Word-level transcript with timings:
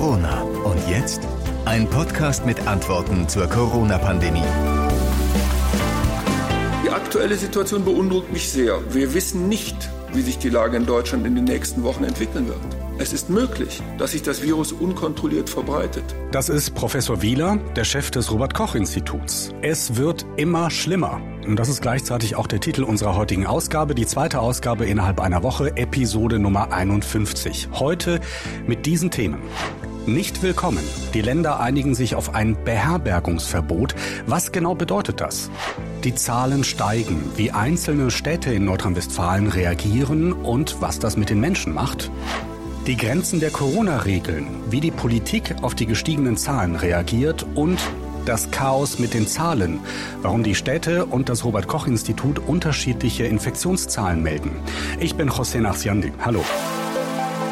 Corona. 0.00 0.40
Und 0.64 0.88
jetzt 0.88 1.20
ein 1.66 1.86
Podcast 1.86 2.46
mit 2.46 2.66
Antworten 2.66 3.28
zur 3.28 3.46
Corona-Pandemie. 3.46 4.42
Die 6.82 6.88
aktuelle 6.88 7.36
Situation 7.36 7.84
beunruhigt 7.84 8.32
mich 8.32 8.48
sehr. 8.48 8.80
Wir 8.94 9.12
wissen 9.12 9.50
nicht, 9.50 9.90
wie 10.14 10.22
sich 10.22 10.38
die 10.38 10.48
Lage 10.48 10.78
in 10.78 10.86
Deutschland 10.86 11.26
in 11.26 11.34
den 11.34 11.44
nächsten 11.44 11.82
Wochen 11.82 12.04
entwickeln 12.04 12.48
wird. 12.48 12.58
Es 12.98 13.12
ist 13.12 13.28
möglich, 13.28 13.82
dass 13.98 14.12
sich 14.12 14.22
das 14.22 14.42
Virus 14.42 14.72
unkontrolliert 14.72 15.50
verbreitet. 15.50 16.04
Das 16.32 16.48
ist 16.48 16.74
Professor 16.74 17.20
Wieler, 17.20 17.58
der 17.76 17.84
Chef 17.84 18.10
des 18.10 18.30
Robert 18.30 18.54
Koch 18.54 18.74
Instituts. 18.74 19.50
Es 19.60 19.96
wird 19.96 20.24
immer 20.36 20.70
schlimmer. 20.70 21.20
Und 21.46 21.56
das 21.56 21.68
ist 21.68 21.82
gleichzeitig 21.82 22.36
auch 22.36 22.46
der 22.46 22.60
Titel 22.60 22.84
unserer 22.84 23.16
heutigen 23.16 23.46
Ausgabe, 23.46 23.94
die 23.94 24.06
zweite 24.06 24.40
Ausgabe 24.40 24.86
innerhalb 24.86 25.20
einer 25.20 25.42
Woche, 25.42 25.76
Episode 25.76 26.38
Nummer 26.38 26.72
51. 26.72 27.68
Heute 27.72 28.20
mit 28.66 28.86
diesen 28.86 29.10
Themen. 29.10 29.40
Nicht 30.06 30.42
willkommen. 30.42 30.82
Die 31.12 31.20
Länder 31.20 31.60
einigen 31.60 31.94
sich 31.94 32.14
auf 32.14 32.34
ein 32.34 32.56
Beherbergungsverbot. 32.64 33.94
Was 34.26 34.50
genau 34.50 34.74
bedeutet 34.74 35.20
das? 35.20 35.50
Die 36.04 36.14
Zahlen 36.14 36.64
steigen, 36.64 37.30
wie 37.36 37.50
einzelne 37.50 38.10
Städte 38.10 38.52
in 38.52 38.64
Nordrhein-Westfalen 38.64 39.48
reagieren 39.48 40.32
und 40.32 40.80
was 40.80 40.98
das 41.00 41.18
mit 41.18 41.28
den 41.28 41.38
Menschen 41.38 41.74
macht. 41.74 42.10
Die 42.86 42.96
Grenzen 42.96 43.40
der 43.40 43.50
Corona-Regeln, 43.50 44.46
wie 44.70 44.80
die 44.80 44.90
Politik 44.90 45.56
auf 45.60 45.74
die 45.74 45.86
gestiegenen 45.86 46.38
Zahlen 46.38 46.76
reagiert 46.76 47.46
und 47.54 47.78
das 48.24 48.50
Chaos 48.50 48.98
mit 48.98 49.12
den 49.12 49.28
Zahlen, 49.28 49.80
warum 50.22 50.42
die 50.42 50.54
Städte 50.54 51.04
und 51.04 51.28
das 51.28 51.44
Robert 51.44 51.68
Koch 51.68 51.86
Institut 51.86 52.38
unterschiedliche 52.38 53.24
Infektionszahlen 53.24 54.22
melden. 54.22 54.52
Ich 54.98 55.14
bin 55.14 55.28
José 55.28 55.60
Nachsiandi. 55.60 56.12
Hallo. 56.24 56.42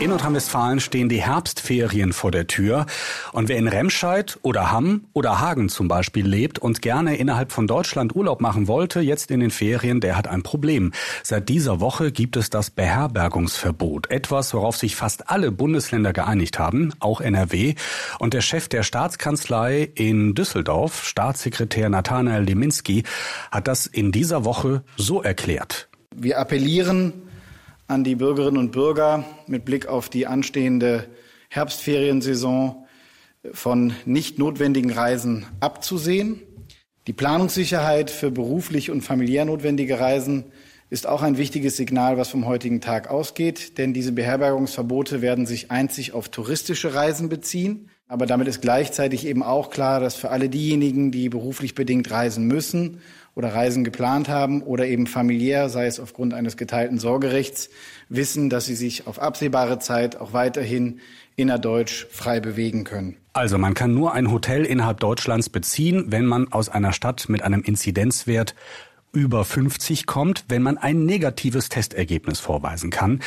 In 0.00 0.10
Nordrhein-Westfalen 0.10 0.78
stehen 0.78 1.08
die 1.08 1.20
Herbstferien 1.20 2.12
vor 2.12 2.30
der 2.30 2.46
Tür. 2.46 2.86
Und 3.32 3.48
wer 3.48 3.56
in 3.56 3.66
Remscheid 3.66 4.38
oder 4.42 4.70
Hamm 4.70 5.06
oder 5.12 5.40
Hagen 5.40 5.68
zum 5.68 5.88
Beispiel 5.88 6.24
lebt 6.24 6.60
und 6.60 6.82
gerne 6.82 7.16
innerhalb 7.16 7.50
von 7.50 7.66
Deutschland 7.66 8.14
Urlaub 8.14 8.40
machen 8.40 8.68
wollte, 8.68 9.00
jetzt 9.00 9.32
in 9.32 9.40
den 9.40 9.50
Ferien, 9.50 10.00
der 10.00 10.16
hat 10.16 10.28
ein 10.28 10.44
Problem. 10.44 10.92
Seit 11.24 11.48
dieser 11.48 11.80
Woche 11.80 12.12
gibt 12.12 12.36
es 12.36 12.48
das 12.48 12.70
Beherbergungsverbot. 12.70 14.08
Etwas, 14.08 14.54
worauf 14.54 14.76
sich 14.76 14.94
fast 14.94 15.30
alle 15.30 15.50
Bundesländer 15.50 16.12
geeinigt 16.12 16.60
haben, 16.60 16.94
auch 17.00 17.20
NRW. 17.20 17.74
Und 18.20 18.34
der 18.34 18.40
Chef 18.40 18.68
der 18.68 18.84
Staatskanzlei 18.84 19.90
in 19.96 20.36
Düsseldorf, 20.36 21.04
Staatssekretär 21.04 21.88
Nathanael 21.88 22.44
Leminski, 22.44 23.02
hat 23.50 23.66
das 23.66 23.86
in 23.86 24.12
dieser 24.12 24.44
Woche 24.44 24.84
so 24.96 25.24
erklärt. 25.24 25.88
Wir 26.14 26.38
appellieren 26.38 27.27
an 27.88 28.04
die 28.04 28.14
Bürgerinnen 28.14 28.58
und 28.58 28.70
Bürger 28.70 29.24
mit 29.46 29.64
Blick 29.64 29.86
auf 29.86 30.10
die 30.10 30.26
anstehende 30.26 31.08
Herbstferiensaison 31.48 32.86
von 33.52 33.94
nicht 34.04 34.38
notwendigen 34.38 34.92
Reisen 34.92 35.46
abzusehen. 35.60 36.42
Die 37.06 37.14
Planungssicherheit 37.14 38.10
für 38.10 38.30
beruflich 38.30 38.90
und 38.90 39.00
familiär 39.00 39.46
notwendige 39.46 39.98
Reisen 39.98 40.44
ist 40.90 41.06
auch 41.06 41.22
ein 41.22 41.38
wichtiges 41.38 41.78
Signal, 41.78 42.18
was 42.18 42.28
vom 42.28 42.44
heutigen 42.44 42.82
Tag 42.82 43.08
ausgeht, 43.08 43.78
denn 43.78 43.94
diese 43.94 44.12
Beherbergungsverbote 44.12 45.22
werden 45.22 45.46
sich 45.46 45.70
einzig 45.70 46.12
auf 46.12 46.28
touristische 46.28 46.92
Reisen 46.92 47.30
beziehen. 47.30 47.90
Aber 48.08 48.24
damit 48.24 48.48
ist 48.48 48.62
gleichzeitig 48.62 49.26
eben 49.26 49.42
auch 49.42 49.68
klar, 49.68 50.00
dass 50.00 50.16
für 50.16 50.30
alle 50.30 50.48
diejenigen, 50.48 51.10
die 51.10 51.28
beruflich 51.28 51.74
bedingt 51.74 52.10
reisen 52.10 52.46
müssen 52.46 53.02
oder 53.34 53.54
Reisen 53.54 53.84
geplant 53.84 54.30
haben 54.30 54.62
oder 54.62 54.86
eben 54.86 55.06
familiär, 55.06 55.68
sei 55.68 55.86
es 55.86 56.00
aufgrund 56.00 56.32
eines 56.32 56.56
geteilten 56.56 56.98
Sorgerechts, 56.98 57.68
wissen, 58.08 58.48
dass 58.48 58.64
sie 58.64 58.74
sich 58.74 59.06
auf 59.06 59.20
absehbare 59.20 59.78
Zeit 59.78 60.16
auch 60.16 60.32
weiterhin 60.32 61.00
innerdeutsch 61.36 62.06
frei 62.10 62.40
bewegen 62.40 62.84
können. 62.84 63.16
Also 63.34 63.58
man 63.58 63.74
kann 63.74 63.94
nur 63.94 64.12
ein 64.14 64.32
Hotel 64.32 64.64
innerhalb 64.64 64.98
Deutschlands 65.00 65.50
beziehen, 65.50 66.06
wenn 66.08 66.24
man 66.24 66.50
aus 66.50 66.68
einer 66.68 66.92
Stadt 66.92 67.28
mit 67.28 67.42
einem 67.42 67.62
Inzidenzwert 67.62 68.56
über 69.18 69.44
50 69.44 70.06
kommt, 70.06 70.44
wenn 70.48 70.62
man 70.62 70.78
ein 70.78 71.04
negatives 71.04 71.68
Testergebnis 71.68 72.38
vorweisen 72.38 72.90
kann. 72.90 73.20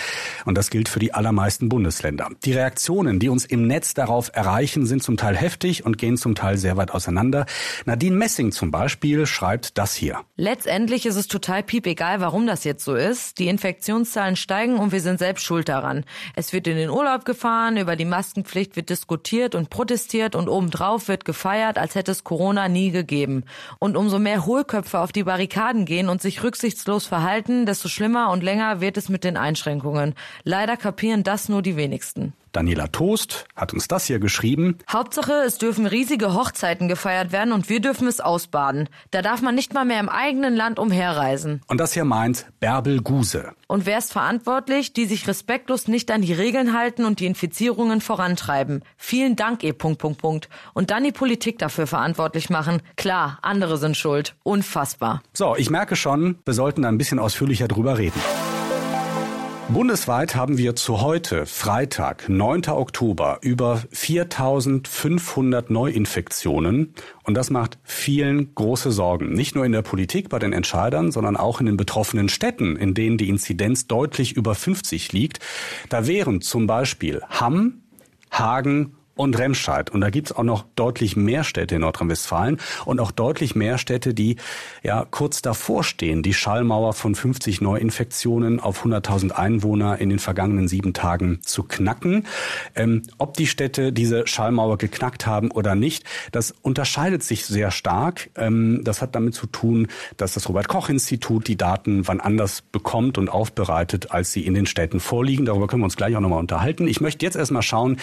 Und 0.46 0.57
das 0.57 0.69
gilt 0.69 0.90
für 0.90 1.00
die 1.00 1.13
allermeisten 1.13 1.69
Bundesländer. 1.69 2.29
Die 2.46 2.53
Reaktionen, 2.53 3.19
die 3.19 3.29
uns 3.29 3.46
im 3.46 3.68
Netz 3.68 3.94
darauf 3.94 4.31
erreichen, 4.34 4.85
sind 4.85 5.03
zum 5.03 5.18
Teil 5.18 5.35
heftig 5.35 5.85
und 5.85 5.97
gehen 5.97 6.18
zum 6.18 6.34
Teil 6.34 6.57
sehr 6.57 6.78
weit 6.78 6.91
auseinander. 6.91 7.46
Nadine 7.85 8.16
Messing 8.16 8.51
zum 8.51 8.72
Beispiel 8.72 9.25
schreibt 9.25 9.78
das 9.78 9.94
hier. 9.94 10.19
Letztendlich 10.38 11.06
ist 11.06 11.18
es 11.18 11.28
total 11.28 11.62
piep 11.62 11.85
egal, 11.88 12.22
warum 12.22 12.47
das 12.47 12.63
jetzt 12.63 12.85
so 12.85 12.96
ist. 12.96 13.38
Die 13.38 13.47
Infektionszahlen 13.47 14.38
steigen 14.38 14.78
und 14.78 14.91
wir 14.91 15.01
sind 15.01 15.19
selbst 15.19 15.44
schuld 15.44 15.68
daran. 15.68 16.06
Es 16.35 16.53
wird 16.53 16.68
in 16.68 16.78
den 16.78 16.90
Urlaub 16.90 17.25
gefahren, 17.25 17.78
über 17.78 17.96
die 17.96 18.06
Maskenpflicht 18.06 18.75
wird 18.75 18.90
diskutiert 18.90 19.56
und 19.56 19.69
protestiert 19.69 20.35
und 20.35 20.47
obendrauf 20.47 21.07
wird 21.09 21.25
gefeiert, 21.25 21.78
als 21.78 21.96
hätte 21.96 22.12
es 22.12 22.24
Corona 22.24 22.69
nie 22.69 22.91
gegeben. 22.91 23.44
Und 23.80 23.97
umso 23.97 24.19
mehr 24.19 24.46
Hohlköpfe 24.46 25.00
auf 25.00 25.12
die 25.12 25.24
Barrikaden 25.24 25.81
Schaden 25.81 25.86
gehen 25.86 26.09
und 26.09 26.22
sich 26.22 26.44
rücksichtslos 26.44 27.08
verhalten, 27.08 27.66
desto 27.66 27.90
schlimmer 27.90 28.30
und 28.31 28.44
länger 28.44 28.81
wird 28.81 28.97
es 28.97 29.09
mit 29.09 29.24
den 29.24 29.38
Einschränkungen. 29.38 30.14
Leider 30.44 30.78
kapieren 30.78 31.24
das 31.24 31.50
nur 31.50 31.62
die 31.62 31.75
wenigsten. 31.75 32.34
Daniela 32.51 32.88
Toast 32.88 33.45
hat 33.56 33.73
uns 33.73 33.88
das 33.88 34.06
hier 34.06 34.19
geschrieben. 34.19 34.78
Hauptsache, 34.89 35.34
es 35.45 35.57
dürfen 35.57 35.85
riesige 35.85 36.34
Hochzeiten 36.34 36.88
gefeiert 36.88 37.31
werden 37.31 37.53
und 37.53 37.69
wir 37.69 37.79
dürfen 37.79 38.07
es 38.07 38.19
ausbaden. 38.19 38.89
Da 39.12 39.22
darf 39.22 39.41
man 39.41 39.56
nicht 39.56 39.73
mal 39.73 39.85
mehr 39.85 40.00
im 40.00 40.09
eigenen 40.09 40.56
Land 40.56 40.79
umherreisen. 40.79 41.62
Und 41.67 41.79
das 41.79 41.94
hier 41.94 42.06
meint 42.06 42.47
Bärbel 42.59 43.01
Guse. 43.01 43.53
Und 43.67 43.85
wer 43.85 43.97
ist 43.97 44.12
verantwortlich? 44.12 44.94
Die 44.94 45.06
sich 45.06 45.28
respektlos 45.28 45.88
nicht 45.88 46.12
an 46.12 46.22
die 46.22 46.34
Regeln 46.34 46.78
halten 46.78 47.06
und 47.06 47.19
die 47.19 47.25
Infizierungen 47.25 48.01
vorantreiben. 48.01 48.83
Vielen 48.97 49.35
Dank, 49.35 49.63
E. 49.63 49.72
Punkt, 49.72 50.00
Punkt, 50.00 50.22
Punkt. 50.22 50.50
Und 50.73 50.91
dann 50.91 51.03
die 51.03 51.12
Politik 51.12 51.57
dafür 51.59 51.88
verantwortlich 51.88 52.50
machen. 52.50 52.81
Klar, 52.97 53.39
andere 53.41 53.78
sind 53.78 53.95
schuld. 53.95 54.35
Unfassbar. 54.44 55.22
So, 55.33 55.56
ich 55.56 55.69
merke 55.69 55.95
schon, 55.95 56.39
wir 56.45 56.53
sollten 56.53 56.81
da 56.81 56.89
ein 56.89 56.97
bisschen 56.97 57.19
ausführlicher 57.19 57.68
drüber 57.68 57.97
reden. 57.97 58.19
Bundesweit 59.74 60.36
haben 60.36 60.58
wir 60.58 60.76
zu 60.76 61.00
heute, 61.00 61.46
Freitag, 61.46 62.28
9. 62.28 62.68
Oktober, 62.68 63.40
über 63.42 63.82
4500 63.92 65.70
Neuinfektionen. 65.70 66.94
Und 67.24 67.36
das 67.36 67.50
macht 67.50 67.78
vielen 67.84 68.54
große 68.54 68.92
Sorgen. 68.92 69.31
Nicht 69.31 69.56
nur 69.56 69.66
in 69.66 69.72
der 69.72 69.81
Politik 69.81 70.28
bei 70.28 70.40
den 70.40 70.52
Entscheidern, 70.52 71.14
sondern 71.14 71.38
auch 71.38 71.62
in 71.62 71.68
den 71.68 71.78
betroffenen 71.78 72.28
Städten, 72.28 72.76
in 72.76 72.94
denen 72.94 73.18
die 73.18 73.30
Inzidenz 73.30 73.88
deutlich 73.88 74.34
über 74.34 74.56
50 74.56 75.14
liegt. 75.14 75.40
Da 75.88 76.06
wären 76.06 76.42
zum 76.42 76.68
Beispiel 76.68 77.22
Hamm, 77.30 77.81
Hagen 78.30 78.98
und 79.16 79.38
Remscheid. 79.38 79.90
Und 79.90 80.02
da 80.02 80.10
gibt's 80.10 80.32
auch 80.32 80.44
noch 80.44 80.66
deutlich 80.76 81.16
mehr 81.16 81.44
Städte 81.44 81.76
in 81.76 81.82
Nordrhein-Westfalen 81.82 82.58
und 82.86 83.00
auch 83.00 83.12
deutlich 83.12 83.56
mehr 83.56 83.78
Städte, 83.78 84.14
die 84.14 84.38
ja 84.84 85.06
kurz 85.10 85.42
davor 85.42 85.84
stehen, 85.84 86.24
die 86.24 86.34
Schallmauer 86.34 86.94
von 86.94 87.16
50 87.16 87.62
Neuinfektionen 87.62 88.60
auf 88.60 88.86
100.000 88.86 89.32
Einwohner 89.32 89.98
in 90.00 90.10
den 90.10 90.20
vergangenen 90.20 90.68
sieben 90.68 90.94
Tagen 90.94 91.40
zu 91.42 91.64
knacken. 91.64 92.26
Ähm, 92.76 93.04
ob 93.18 93.36
die 93.36 93.48
Städte 93.48 93.94
diese 93.94 94.28
Schallmauer 94.28 94.78
geknackt 94.78 95.26
haben 95.26 95.52
oder 95.52 95.76
nicht, 95.76 96.04
das 96.32 96.54
unterscheidet 96.62 97.24
sich 97.24 97.46
sehr 97.46 97.72
stark. 97.72 98.30
Ähm, 98.36 98.82
das 98.84 99.02
hat 99.02 99.16
damit 99.16 99.36
zu 99.36 99.48
tun, 99.48 99.88
dass 100.18 100.34
das 100.34 100.48
Robert-Koch-Institut 100.48 101.48
die 101.48 101.58
Daten 101.58 102.08
wann 102.08 102.20
anders 102.20 102.62
bekommt 102.62 103.18
und 103.18 103.30
aufbereitet, 103.30 104.12
als 104.12 104.32
sie 104.32 104.46
in 104.46 104.54
den 104.54 104.66
Städten 104.66 105.00
vorliegen. 105.00 105.46
Darüber 105.46 105.68
können 105.68 105.82
wir 105.82 105.86
uns 105.86 105.98
gleich 105.98 106.16
auch 106.16 106.22
nochmal 106.22 106.40
unterhalten. 106.40 106.88
Ich 106.88 107.02
möchte 107.02 107.26
jetzt 107.26 107.36
erstmal 107.36 107.62
schauen, 107.62 107.98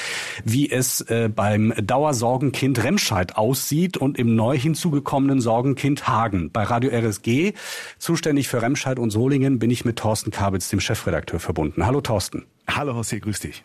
wie 0.44 0.70
es 0.70 1.00
äh, 1.08 1.28
beim 1.28 1.72
Dauersorgenkind 1.76 2.82
Remscheid 2.84 3.36
aussieht 3.36 3.96
und 3.96 4.18
im 4.18 4.34
neu 4.34 4.58
hinzugekommenen 4.58 5.40
Sorgenkind 5.40 6.06
Hagen. 6.06 6.50
Bei 6.52 6.62
Radio 6.62 6.90
RSG, 6.90 7.54
zuständig 7.98 8.48
für 8.48 8.62
Remscheid 8.62 8.98
und 8.98 9.10
Solingen, 9.10 9.58
bin 9.58 9.70
ich 9.70 9.84
mit 9.84 9.96
Thorsten 9.96 10.30
Kabitz, 10.30 10.68
dem 10.68 10.80
Chefredakteur, 10.80 11.40
verbunden. 11.40 11.86
Hallo 11.86 12.00
Thorsten. 12.00 12.44
Hallo 12.68 12.92
José, 12.92 13.20
grüß 13.20 13.40
dich. 13.40 13.64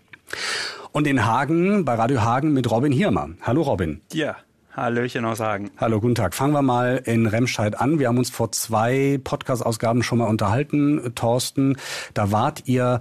Und 0.91 1.07
in 1.07 1.25
Hagen, 1.25 1.85
bei 1.85 1.95
Radio 1.95 2.21
Hagen 2.21 2.53
mit 2.53 2.69
Robin 2.69 2.91
Hirmer. 2.91 3.29
Hallo 3.41 3.61
Robin. 3.63 4.01
Ja, 4.13 4.37
Hallöchen 4.75 5.23
aus 5.25 5.39
Hagen. 5.39 5.69
Hallo, 5.77 5.99
guten 6.01 6.15
Tag. 6.15 6.33
Fangen 6.33 6.53
wir 6.53 6.63
mal 6.63 6.99
in 7.05 7.27
Remscheid 7.27 7.79
an. 7.79 7.99
Wir 7.99 8.07
haben 8.07 8.17
uns 8.17 8.31
vor 8.31 8.51
zwei 8.51 9.19
Podcast-Ausgaben 9.23 10.01
schon 10.01 10.17
mal 10.17 10.25
unterhalten, 10.25 11.13
Thorsten. 11.13 11.77
Da 12.15 12.31
wart 12.31 12.63
ihr 12.65 12.99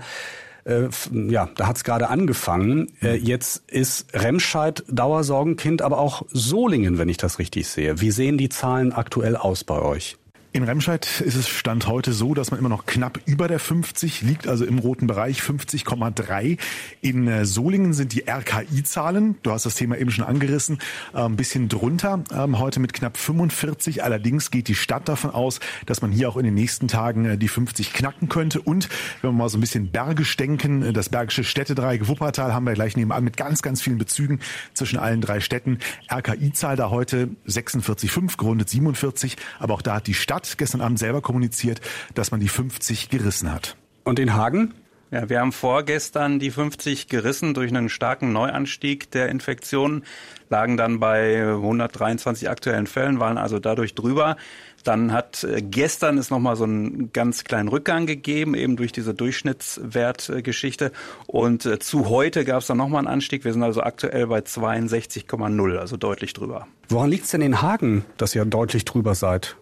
äh, 0.65 0.89
ja, 1.13 1.49
da 1.57 1.67
hat 1.67 1.77
es 1.77 1.85
gerade 1.85 2.09
angefangen. 2.09 2.93
Äh, 3.03 3.17
jetzt 3.17 3.71
ist 3.71 4.07
Remscheid 4.15 4.85
Dauersorgenkind, 4.89 5.83
aber 5.83 5.99
auch 5.99 6.23
Solingen, 6.31 6.99
wenn 6.99 7.09
ich 7.09 7.17
das 7.17 7.39
richtig 7.39 7.69
sehe. 7.69 8.01
Wie 8.01 8.11
sehen 8.11 8.39
die 8.39 8.49
Zahlen 8.49 8.93
aktuell 8.93 9.37
aus 9.37 9.65
bei 9.65 9.81
euch? 9.81 10.17
In 10.55 10.65
Remscheid 10.65 11.23
ist 11.23 11.35
es 11.35 11.49
Stand 11.49 11.87
heute 11.87 12.13
so, 12.13 12.35
dass 12.35 12.51
man 12.51 12.61
immer 12.61 12.69
noch 12.69 12.85
knapp 12.85 13.19
über 13.25 13.49
der 13.49 13.59
50 13.59 14.21
liegt, 14.21 14.47
also 14.47 14.67
im 14.67 14.79
roten 14.79 15.07
Bereich 15.07 15.41
50,3. 15.41 16.59
In 17.01 17.27
äh, 17.27 17.47
Solingen 17.47 17.95
sind 17.95 18.13
die 18.13 18.29
RKI-Zahlen, 18.29 19.37
du 19.43 19.51
hast 19.51 19.65
das 19.65 19.77
Thema 19.77 19.97
eben 19.97 20.11
schon 20.11 20.27
angerissen, 20.27 20.79
äh, 21.15 21.21
ein 21.21 21.37
bisschen 21.37 21.71
drunter, 21.71 22.23
ähm, 22.35 22.59
heute 22.59 22.81
mit 22.81 22.93
knapp 22.93 23.17
45. 23.17 24.05
Allerdings 24.05 24.51
geht 24.51 24.69
die 24.69 24.75
Stadt 24.75 25.09
davon 25.09 25.31
aus, 25.31 25.59
dass 25.87 26.03
man 26.03 26.13
hier 26.13 26.29
auch 26.29 26.37
in 26.37 26.45
den 26.45 26.53
nächsten 26.53 26.87
Tagen 26.87 27.25
äh, 27.25 27.39
die 27.39 27.49
50 27.49 27.95
knacken 27.95 28.29
könnte. 28.29 28.61
Und 28.61 28.91
wenn 29.23 29.31
wir 29.31 29.39
mal 29.39 29.49
so 29.49 29.57
ein 29.57 29.63
bisschen 29.63 29.91
bergisch 29.91 30.37
denken, 30.37 30.93
das 30.93 31.09
bergische 31.09 31.45
Städtedreieck 31.45 32.09
Wuppertal 32.09 32.53
haben 32.53 32.67
wir 32.67 32.75
gleich 32.75 32.95
nebenan 32.95 33.25
mit 33.25 33.39
ganz, 33.39 33.63
ganz 33.63 33.81
vielen 33.81 33.97
Bezügen 33.97 34.39
zwischen 34.75 34.99
allen 34.99 35.23
drei 35.23 35.41
Städten. 35.41 35.79
RKI-Zahl 36.13 36.77
da 36.77 36.91
heute 36.91 37.31
46,5, 37.49 38.37
gerundet 38.37 38.69
47, 38.69 39.39
aber 39.59 39.73
auch 39.73 39.83
da 39.83 39.95
hat 39.95 40.07
die 40.07 40.13
Stadt 40.13 40.42
hat 40.43 40.59
gestern 40.59 40.81
Abend 40.81 40.99
selber 40.99 41.21
kommuniziert, 41.21 41.81
dass 42.15 42.31
man 42.31 42.41
die 42.41 42.49
50 42.49 43.09
gerissen 43.09 43.53
hat. 43.53 43.77
Und 44.05 44.19
in 44.19 44.35
Hagen? 44.35 44.75
Ja, 45.13 45.29
wir 45.29 45.41
haben 45.41 45.53
vorgestern 45.53 46.39
die 46.39 46.51
50 46.51 47.07
gerissen 47.07 47.53
durch 47.53 47.69
einen 47.71 47.91
starken 47.91 48.33
Neuanstieg 48.33 49.11
der 49.11 49.29
Infektionen, 49.29 50.05
lagen 50.49 50.79
dann 50.79 51.01
bei 51.01 51.39
123 51.39 52.49
aktuellen 52.49 52.87
Fällen, 52.87 53.21
waren 53.21 53.37
also 53.37 53.59
dadurch 53.59 53.95
drüber. 53.95 54.37
Dann 54.85 55.13
hat 55.13 55.45
äh, 55.45 55.61
gestern 55.61 56.17
es 56.17 56.31
nochmal 56.31 56.57
so 56.57 56.65
einen 56.65 57.13
ganz 57.13 57.45
kleinen 57.45 57.69
Rückgang 57.69 58.07
gegeben, 58.07 58.55
eben 58.55 58.77
durch 58.77 58.91
diese 58.91 59.13
Durchschnittswertgeschichte. 59.13 60.93
Und 61.27 61.67
äh, 61.67 61.79
zu 61.79 62.09
heute 62.09 62.47
gab 62.47 62.61
es 62.61 62.67
dann 62.67 62.79
nochmal 62.79 63.01
einen 63.01 63.09
Anstieg. 63.09 63.45
Wir 63.45 63.53
sind 63.53 63.63
also 63.63 63.83
aktuell 63.83 64.29
bei 64.29 64.39
62,0, 64.39 65.77
also 65.77 65.99
deutlich 65.99 66.33
drüber. 66.33 66.67
Woran 66.89 67.11
liegt 67.11 67.25
es 67.25 67.33
denn 67.33 67.43
in 67.43 67.61
Hagen, 67.61 68.07
dass 68.17 68.35
ihr 68.35 68.47
deutlich 68.47 68.87
drüber 68.87 69.15
seid? 69.15 69.57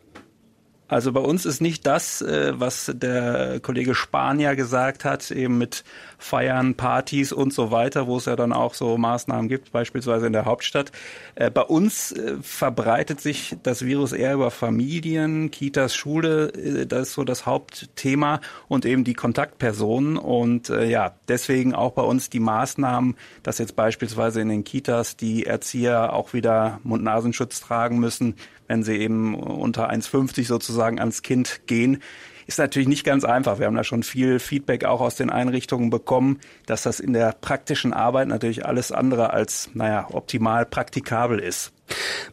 Also 0.90 1.12
bei 1.12 1.20
uns 1.20 1.46
ist 1.46 1.60
nicht 1.60 1.86
das, 1.86 2.20
äh, 2.20 2.52
was 2.58 2.90
der 2.92 3.60
Kollege 3.60 3.94
Spanier 3.94 4.56
gesagt 4.56 5.04
hat, 5.04 5.30
eben 5.30 5.56
mit 5.56 5.84
Feiern, 6.18 6.74
Partys 6.74 7.32
und 7.32 7.54
so 7.54 7.70
weiter, 7.70 8.08
wo 8.08 8.16
es 8.16 8.24
ja 8.24 8.34
dann 8.34 8.52
auch 8.52 8.74
so 8.74 8.98
Maßnahmen 8.98 9.48
gibt, 9.48 9.70
beispielsweise 9.70 10.26
in 10.26 10.32
der 10.32 10.46
Hauptstadt. 10.46 10.90
Äh, 11.36 11.48
bei 11.52 11.62
uns 11.62 12.10
äh, 12.10 12.34
verbreitet 12.42 13.20
sich 13.20 13.56
das 13.62 13.84
Virus 13.84 14.12
eher 14.12 14.34
über 14.34 14.50
Familien, 14.50 15.52
Kitas, 15.52 15.94
Schule, 15.94 16.48
das 16.88 17.10
ist 17.10 17.14
so 17.14 17.22
das 17.22 17.46
Hauptthema 17.46 18.40
und 18.66 18.84
eben 18.84 19.04
die 19.04 19.14
Kontaktpersonen. 19.14 20.16
Und 20.16 20.68
ja, 20.68 21.14
deswegen 21.28 21.74
auch 21.74 21.92
bei 21.92 22.02
uns 22.02 22.30
die 22.30 22.40
Maßnahmen, 22.40 23.16
dass 23.44 23.58
jetzt 23.58 23.76
beispielsweise 23.76 24.40
in 24.40 24.48
den 24.48 24.64
Kitas 24.64 25.16
die 25.16 25.46
Erzieher 25.46 26.12
auch 26.12 26.32
wieder 26.32 26.80
Mund-Nasenschutz 26.82 27.60
tragen 27.60 28.00
müssen, 28.00 28.34
wenn 28.70 28.84
sie 28.84 28.98
eben 28.98 29.34
unter 29.34 29.90
1,50 29.90 30.46
sozusagen 30.46 30.79
ans 30.82 31.22
Kind 31.22 31.62
gehen. 31.66 32.02
Ist 32.46 32.58
natürlich 32.58 32.88
nicht 32.88 33.04
ganz 33.04 33.24
einfach. 33.24 33.60
Wir 33.60 33.66
haben 33.66 33.76
da 33.76 33.84
schon 33.84 34.02
viel 34.02 34.40
Feedback 34.40 34.84
auch 34.84 35.00
aus 35.00 35.14
den 35.14 35.30
Einrichtungen 35.30 35.88
bekommen, 35.88 36.40
dass 36.66 36.82
das 36.82 36.98
in 36.98 37.12
der 37.12 37.32
praktischen 37.32 37.92
Arbeit 37.92 38.26
natürlich 38.26 38.66
alles 38.66 38.90
andere 38.90 39.32
als, 39.32 39.70
naja, 39.74 40.08
optimal 40.10 40.66
praktikabel 40.66 41.38
ist. 41.38 41.72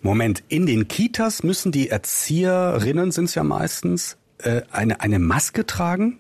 Moment, 0.02 0.44
in 0.48 0.66
den 0.66 0.88
Kitas 0.88 1.44
müssen 1.44 1.72
die 1.72 1.90
Erzieherinnen, 1.90 3.12
sind 3.12 3.26
es 3.26 3.36
ja 3.36 3.44
meistens, 3.44 4.18
äh, 4.40 4.62
eine, 4.72 5.02
eine 5.02 5.20
Maske 5.20 5.68
tragen? 5.68 6.20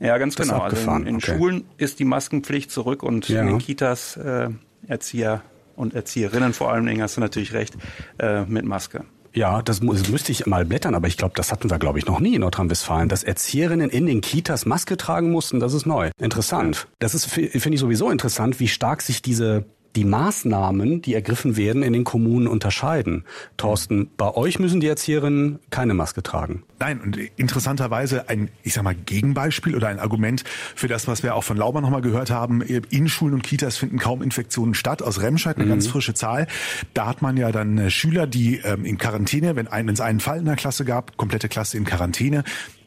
Ja, 0.00 0.18
ganz 0.18 0.34
das 0.34 0.48
genau. 0.48 0.60
Also 0.60 0.90
in, 0.90 1.06
in 1.06 1.16
okay. 1.16 1.36
Schulen 1.36 1.64
ist 1.76 1.98
die 1.98 2.04
Maskenpflicht 2.04 2.70
zurück 2.70 3.02
und 3.02 3.28
ja. 3.28 3.42
in 3.42 3.46
den 3.46 3.58
Kitas 3.58 4.16
äh, 4.16 4.48
Erzieher 4.86 5.42
und 5.76 5.94
Erzieherinnen 5.94 6.52
vor 6.52 6.72
allen 6.72 6.86
Dingen, 6.86 7.02
hast 7.02 7.16
du 7.16 7.20
natürlich 7.20 7.52
recht, 7.52 7.76
äh, 8.18 8.44
mit 8.44 8.64
Maske. 8.64 9.04
Ja, 9.32 9.62
das, 9.62 9.80
das 9.80 10.08
müsste 10.08 10.32
ich 10.32 10.46
mal 10.46 10.64
blättern, 10.64 10.94
aber 10.94 11.06
ich 11.08 11.16
glaube, 11.16 11.34
das 11.36 11.52
hatten 11.52 11.70
wir, 11.70 11.78
glaube 11.78 11.98
ich, 11.98 12.06
noch 12.06 12.20
nie 12.20 12.34
in 12.34 12.40
Nordrhein-Westfalen. 12.40 13.08
Dass 13.08 13.22
Erzieherinnen 13.22 13.90
in 13.90 14.06
den 14.06 14.20
Kitas 14.20 14.66
Maske 14.66 14.96
tragen 14.96 15.30
mussten, 15.30 15.60
das 15.60 15.72
ist 15.72 15.86
neu. 15.86 16.10
Interessant. 16.18 16.88
Das 16.98 17.14
ist, 17.14 17.26
finde 17.26 17.74
ich 17.74 17.80
sowieso 17.80 18.10
interessant, 18.10 18.58
wie 18.60 18.68
stark 18.68 19.02
sich 19.02 19.22
diese 19.22 19.64
die 19.96 20.04
Maßnahmen, 20.04 21.02
die 21.02 21.14
ergriffen 21.14 21.56
werden, 21.56 21.82
in 21.82 21.92
den 21.92 22.04
Kommunen 22.04 22.46
unterscheiden. 22.46 23.24
Thorsten, 23.56 24.10
bei 24.16 24.34
euch 24.34 24.58
müssen 24.58 24.80
die 24.80 24.86
Erzieherinnen 24.86 25.58
keine 25.70 25.94
Maske 25.94 26.22
tragen. 26.22 26.62
Nein, 26.78 27.00
und 27.00 27.18
interessanterweise 27.36 28.28
ein, 28.28 28.50
ich 28.62 28.74
sag 28.74 28.84
mal, 28.84 28.94
Gegenbeispiel 28.94 29.74
oder 29.74 29.88
ein 29.88 29.98
Argument 29.98 30.44
für 30.74 30.88
das, 30.88 31.08
was 31.08 31.22
wir 31.22 31.34
auch 31.34 31.44
von 31.44 31.56
Lauber 31.56 31.80
nochmal 31.80 32.02
gehört 32.02 32.30
haben. 32.30 32.62
In 32.62 33.08
Schulen 33.08 33.34
und 33.34 33.42
Kitas 33.42 33.76
finden 33.76 33.98
kaum 33.98 34.22
Infektionen 34.22 34.74
statt. 34.74 35.02
Aus 35.02 35.20
Remscheid 35.20 35.56
eine 35.56 35.66
mhm. 35.66 35.70
ganz 35.70 35.88
frische 35.88 36.14
Zahl. 36.14 36.46
Da 36.94 37.06
hat 37.06 37.20
man 37.20 37.36
ja 37.36 37.50
dann 37.52 37.76
äh, 37.78 37.90
Schüler, 37.90 38.26
die 38.26 38.58
ähm, 38.58 38.84
in 38.84 38.96
Quarantäne, 38.96 39.56
wenn 39.56 39.66
es 39.66 40.00
einen 40.00 40.20
Fall 40.20 40.38
in 40.38 40.44
der 40.44 40.56
Klasse 40.56 40.84
gab, 40.84 41.16
komplette 41.16 41.48
Klasse 41.48 41.76
in 41.76 41.84
Quarantäne, 41.84 42.44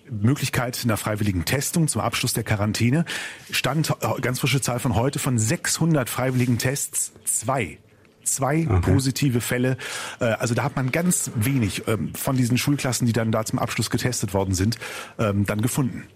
Möglichkeit 0.09 0.79
einer 0.83 0.97
freiwilligen 0.97 1.45
Testung 1.45 1.88
zum 1.88 2.01
Abschluss 2.01 2.33
der 2.33 2.44
Quarantäne. 2.44 3.05
Stand 3.51 3.89
äh, 4.01 4.21
ganz 4.21 4.39
frische 4.39 4.61
Zahl 4.61 4.79
von 4.79 4.95
heute 4.95 5.19
von 5.19 5.38
600 5.38 6.09
freiwilligen 6.09 6.57
Tests, 6.57 7.13
zwei 7.25 7.77
zwei 8.23 8.67
okay. 8.69 8.94
positive 8.94 9.41
Fälle. 9.41 9.77
Äh, 10.19 10.25
also 10.25 10.53
da 10.53 10.63
hat 10.63 10.75
man 10.75 10.91
ganz 10.91 11.31
wenig 11.35 11.88
ähm, 11.88 12.13
von 12.15 12.38
diesen 12.38 12.57
Schulklassen, 12.57 13.05
die 13.05 13.13
dann 13.13 13.31
da 13.31 13.45
zum 13.45 13.59
Abschluss 13.59 13.89
getestet 13.89 14.33
worden 14.33 14.53
sind, 14.53 14.77
ähm, 15.19 15.45
dann 15.45 15.61
gefunden. 15.61 16.07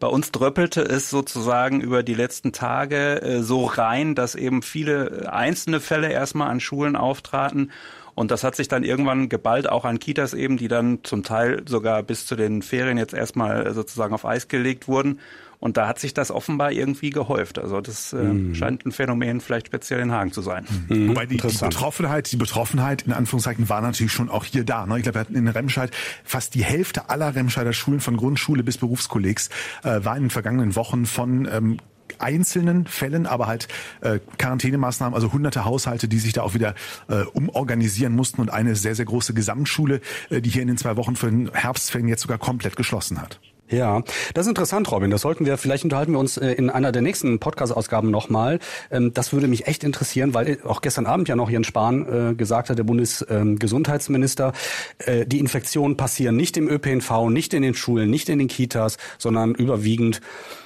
Bei 0.00 0.08
uns 0.08 0.32
dröppelte 0.32 0.82
es 0.82 1.08
sozusagen 1.10 1.80
über 1.80 2.02
die 2.02 2.14
letzten 2.14 2.52
Tage 2.52 3.22
äh, 3.22 3.42
so 3.42 3.64
rein, 3.64 4.14
dass 4.14 4.34
eben 4.34 4.62
viele 4.62 5.32
einzelne 5.32 5.80
Fälle 5.80 6.10
erstmal 6.10 6.50
an 6.50 6.60
Schulen 6.60 6.96
auftraten 6.96 7.70
und 8.14 8.30
das 8.30 8.44
hat 8.44 8.54
sich 8.54 8.68
dann 8.68 8.84
irgendwann 8.84 9.28
geballt, 9.28 9.68
auch 9.68 9.84
an 9.84 9.98
Kitas 9.98 10.34
eben, 10.34 10.56
die 10.56 10.68
dann 10.68 11.00
zum 11.02 11.22
Teil 11.22 11.62
sogar 11.66 12.02
bis 12.02 12.26
zu 12.26 12.36
den 12.36 12.62
Ferien 12.62 12.98
jetzt 12.98 13.14
erstmal 13.14 13.72
sozusagen 13.74 14.14
auf 14.14 14.24
Eis 14.24 14.48
gelegt 14.48 14.88
wurden. 14.88 15.18
Und 15.58 15.78
da 15.78 15.88
hat 15.88 15.98
sich 15.98 16.12
das 16.12 16.30
offenbar 16.30 16.72
irgendwie 16.72 17.08
gehäuft. 17.08 17.58
Also 17.58 17.80
das 17.80 18.12
äh, 18.12 18.16
mhm. 18.16 18.54
scheint 18.54 18.84
ein 18.84 18.92
Phänomen 18.92 19.40
vielleicht 19.40 19.68
speziell 19.68 20.00
in 20.00 20.12
Hagen 20.12 20.30
zu 20.30 20.42
sein. 20.42 20.66
Mhm. 20.88 21.08
Wobei 21.08 21.24
die, 21.24 21.38
die, 21.38 21.58
Betroffenheit, 21.58 22.30
die 22.30 22.36
Betroffenheit 22.36 23.02
in 23.02 23.12
Anführungszeichen 23.12 23.70
war 23.70 23.80
natürlich 23.80 24.12
schon 24.12 24.28
auch 24.28 24.44
hier 24.44 24.64
da. 24.64 24.84
Ne? 24.84 24.98
Ich 24.98 25.04
glaube, 25.04 25.16
wir 25.16 25.20
hatten 25.20 25.36
in 25.36 25.48
Remscheid 25.48 25.90
fast 26.22 26.54
die 26.54 26.62
Hälfte 26.62 27.08
aller 27.08 27.34
Remscheider 27.34 27.72
Schulen 27.72 28.00
von 28.00 28.18
Grundschule 28.18 28.62
bis 28.62 28.76
Berufskollegs 28.76 29.48
äh, 29.84 30.04
war 30.04 30.16
in 30.16 30.24
den 30.24 30.30
vergangenen 30.30 30.76
Wochen 30.76 31.06
von 31.06 31.48
ähm, 31.50 31.78
einzelnen 32.18 32.86
Fällen, 32.86 33.26
aber 33.26 33.46
halt 33.46 33.68
äh, 34.00 34.18
Quarantänemaßnahmen, 34.38 35.14
also 35.14 35.32
hunderte 35.32 35.64
Haushalte, 35.64 36.08
die 36.08 36.18
sich 36.18 36.32
da 36.32 36.42
auch 36.42 36.54
wieder 36.54 36.74
äh, 37.08 37.22
umorganisieren 37.32 38.14
mussten 38.14 38.40
und 38.40 38.50
eine 38.50 38.76
sehr, 38.76 38.94
sehr 38.94 39.04
große 39.04 39.34
Gesamtschule, 39.34 40.00
äh, 40.30 40.40
die 40.40 40.50
hier 40.50 40.62
in 40.62 40.68
den 40.68 40.76
zwei 40.76 40.96
Wochen 40.96 41.16
für 41.16 41.30
den 41.30 41.50
Herbstferien 41.52 42.08
jetzt 42.08 42.22
sogar 42.22 42.38
komplett 42.38 42.76
geschlossen 42.76 43.20
hat. 43.20 43.40
Ja, 43.70 44.02
das 44.34 44.46
ist 44.46 44.50
interessant, 44.50 44.90
Robin. 44.92 45.10
Das 45.10 45.22
sollten 45.22 45.46
wir, 45.46 45.56
vielleicht 45.56 45.84
unterhalten 45.84 46.12
wir 46.12 46.18
uns 46.18 46.36
äh, 46.36 46.52
in 46.52 46.68
einer 46.68 46.92
der 46.92 47.00
nächsten 47.00 47.38
Podcast-Ausgaben 47.38 48.10
nochmal. 48.10 48.58
Ähm, 48.90 49.14
das 49.14 49.32
würde 49.32 49.48
mich 49.48 49.66
echt 49.66 49.84
interessieren, 49.84 50.34
weil 50.34 50.58
auch 50.64 50.82
gestern 50.82 51.06
Abend 51.06 51.28
ja 51.28 51.36
noch 51.36 51.48
Jens 51.48 51.66
Spahn 51.66 52.32
äh, 52.32 52.34
gesagt 52.34 52.68
hat, 52.68 52.76
der 52.76 52.84
Bundesgesundheitsminister, 52.84 54.52
äh, 54.98 55.24
die 55.24 55.40
Infektionen 55.40 55.96
passieren 55.96 56.36
nicht 56.36 56.56
im 56.58 56.68
ÖPNV, 56.68 57.30
nicht 57.30 57.54
in 57.54 57.62
den 57.62 57.74
Schulen, 57.74 58.10
nicht 58.10 58.28
in 58.28 58.38
den 58.38 58.48
Kitas, 58.48 58.98
sondern 59.18 59.54
überwiegend, 59.54 60.20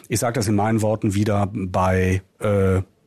ich 0.08 0.18
sage 0.18 0.34
das 0.34 0.48
in 0.48 0.56
meinen 0.56 0.82
Worten 0.82 1.14
wieder, 1.14 1.50
bei 1.52 2.22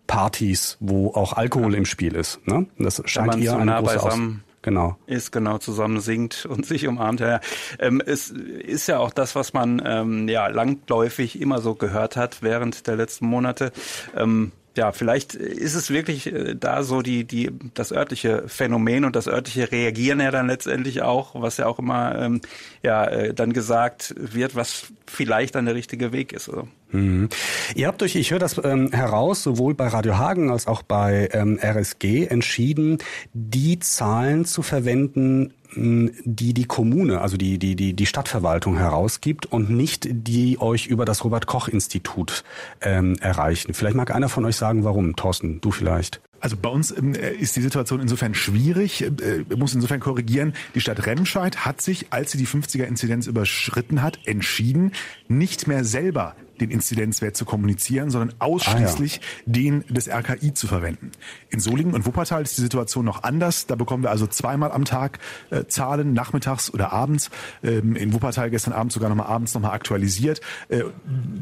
Partys, 0.07 0.77
wo 0.79 1.11
auch 1.13 1.33
Alkohol 1.33 1.73
im 1.73 1.85
Spiel 1.85 2.15
ist. 2.15 2.45
Ne? 2.47 2.67
Das 2.77 3.01
scheint 3.05 3.37
ihr 3.37 3.55
eine 3.55 3.75
große 3.75 4.39
genau. 4.61 4.97
ist, 5.07 5.31
genau 5.31 5.57
zusammen 5.57 5.99
singt 5.99 6.45
und 6.45 6.65
sich 6.65 6.87
umarmt. 6.87 7.19
Ja, 7.19 7.39
ähm, 7.79 8.01
es 8.05 8.29
ist 8.29 8.87
ja 8.87 8.99
auch 8.99 9.11
das, 9.11 9.35
was 9.35 9.53
man 9.53 9.81
ähm, 9.85 10.27
ja 10.27 10.47
langläufig 10.47 11.39
immer 11.39 11.59
so 11.61 11.75
gehört 11.75 12.15
hat 12.15 12.41
während 12.41 12.87
der 12.87 12.95
letzten 12.95 13.27
Monate. 13.27 13.71
Ähm, 14.15 14.51
ja, 14.77 14.93
vielleicht 14.93 15.33
ist 15.35 15.75
es 15.75 15.89
wirklich 15.89 16.31
äh, 16.31 16.55
da 16.55 16.83
so 16.83 17.01
die, 17.01 17.25
die, 17.25 17.51
das 17.73 17.91
örtliche 17.91 18.43
Phänomen 18.47 19.03
und 19.03 19.15
das 19.15 19.27
örtliche 19.27 19.71
Reagieren 19.71 20.21
ja 20.21 20.31
dann 20.31 20.47
letztendlich 20.47 21.01
auch, 21.01 21.41
was 21.41 21.57
ja 21.57 21.65
auch 21.67 21.79
immer 21.79 22.15
ähm, 22.17 22.41
ja, 22.81 23.05
äh, 23.05 23.33
dann 23.33 23.51
gesagt 23.51 24.15
wird, 24.17 24.55
was 24.55 24.85
vielleicht 25.05 25.55
dann 25.55 25.65
der 25.65 25.75
richtige 25.75 26.13
Weg 26.13 26.31
ist. 26.31 26.49
Also. 26.49 26.67
Mhm. 26.91 27.29
Ihr 27.75 27.87
habt 27.87 28.01
euch, 28.01 28.15
ich 28.15 28.31
höre 28.31 28.39
das 28.39 28.59
ähm, 28.63 28.91
heraus, 28.91 29.43
sowohl 29.43 29.73
bei 29.73 29.87
Radio 29.87 30.17
Hagen 30.17 30.49
als 30.49 30.67
auch 30.67 30.83
bei 30.83 31.29
ähm, 31.33 31.59
RSG 31.61 32.27
entschieden, 32.27 32.99
die 33.33 33.79
Zahlen 33.79 34.45
zu 34.45 34.61
verwenden, 34.61 35.53
die 35.75 36.53
die 36.53 36.65
Kommune, 36.65 37.21
also 37.21 37.37
die, 37.37 37.57
die, 37.57 37.75
die, 37.75 37.93
die 37.93 38.05
Stadtverwaltung 38.05 38.77
herausgibt 38.77 39.45
und 39.45 39.69
nicht 39.69 40.07
die 40.09 40.59
euch 40.59 40.87
über 40.87 41.05
das 41.05 41.23
Robert-Koch-Institut 41.23 42.43
ähm, 42.81 43.15
erreichen. 43.21 43.73
Vielleicht 43.73 43.95
mag 43.95 44.13
einer 44.13 44.29
von 44.29 44.45
euch 44.45 44.55
sagen, 44.55 44.83
warum. 44.83 45.15
Thorsten, 45.15 45.61
du 45.61 45.71
vielleicht. 45.71 46.21
Also 46.41 46.57
bei 46.57 46.69
uns 46.69 46.95
ähm, 46.95 47.13
ist 47.13 47.55
die 47.55 47.61
Situation 47.61 48.01
insofern 48.01 48.33
schwierig, 48.33 49.03
äh, 49.03 49.45
muss 49.55 49.73
insofern 49.73 49.99
korrigieren. 49.99 50.53
Die 50.75 50.81
Stadt 50.81 51.05
Remscheid 51.05 51.65
hat 51.65 51.81
sich, 51.81 52.07
als 52.09 52.31
sie 52.31 52.37
die 52.37 52.47
50er-Inzidenz 52.47 53.27
überschritten 53.27 54.01
hat, 54.01 54.19
entschieden, 54.25 54.91
nicht 55.27 55.67
mehr 55.67 55.85
selber 55.85 56.35
den 56.61 56.71
Inzidenzwert 56.71 57.35
zu 57.35 57.45
kommunizieren, 57.45 58.09
sondern 58.09 58.33
ausschließlich 58.39 59.19
ah, 59.21 59.25
ja. 59.45 59.53
den 59.53 59.83
des 59.89 60.07
RKI 60.07 60.53
zu 60.53 60.67
verwenden. 60.67 61.11
In 61.49 61.59
Solingen 61.59 61.93
und 61.93 62.05
Wuppertal 62.05 62.43
ist 62.43 62.57
die 62.57 62.61
Situation 62.61 63.05
noch 63.05 63.23
anders. 63.23 63.67
Da 63.67 63.75
bekommen 63.75 64.03
wir 64.03 64.11
also 64.11 64.27
zweimal 64.27 64.71
am 64.71 64.85
Tag 64.85 65.19
äh, 65.49 65.65
Zahlen, 65.65 66.13
nachmittags 66.13 66.73
oder 66.73 66.93
abends. 66.93 67.29
Ähm, 67.63 67.95
in 67.95 68.13
Wuppertal 68.13 68.49
gestern 68.49 68.73
Abend 68.73 68.91
sogar 68.91 69.09
nochmal 69.09 69.27
abends 69.27 69.53
nochmal 69.53 69.71
aktualisiert. 69.71 70.41
Äh, 70.69 70.83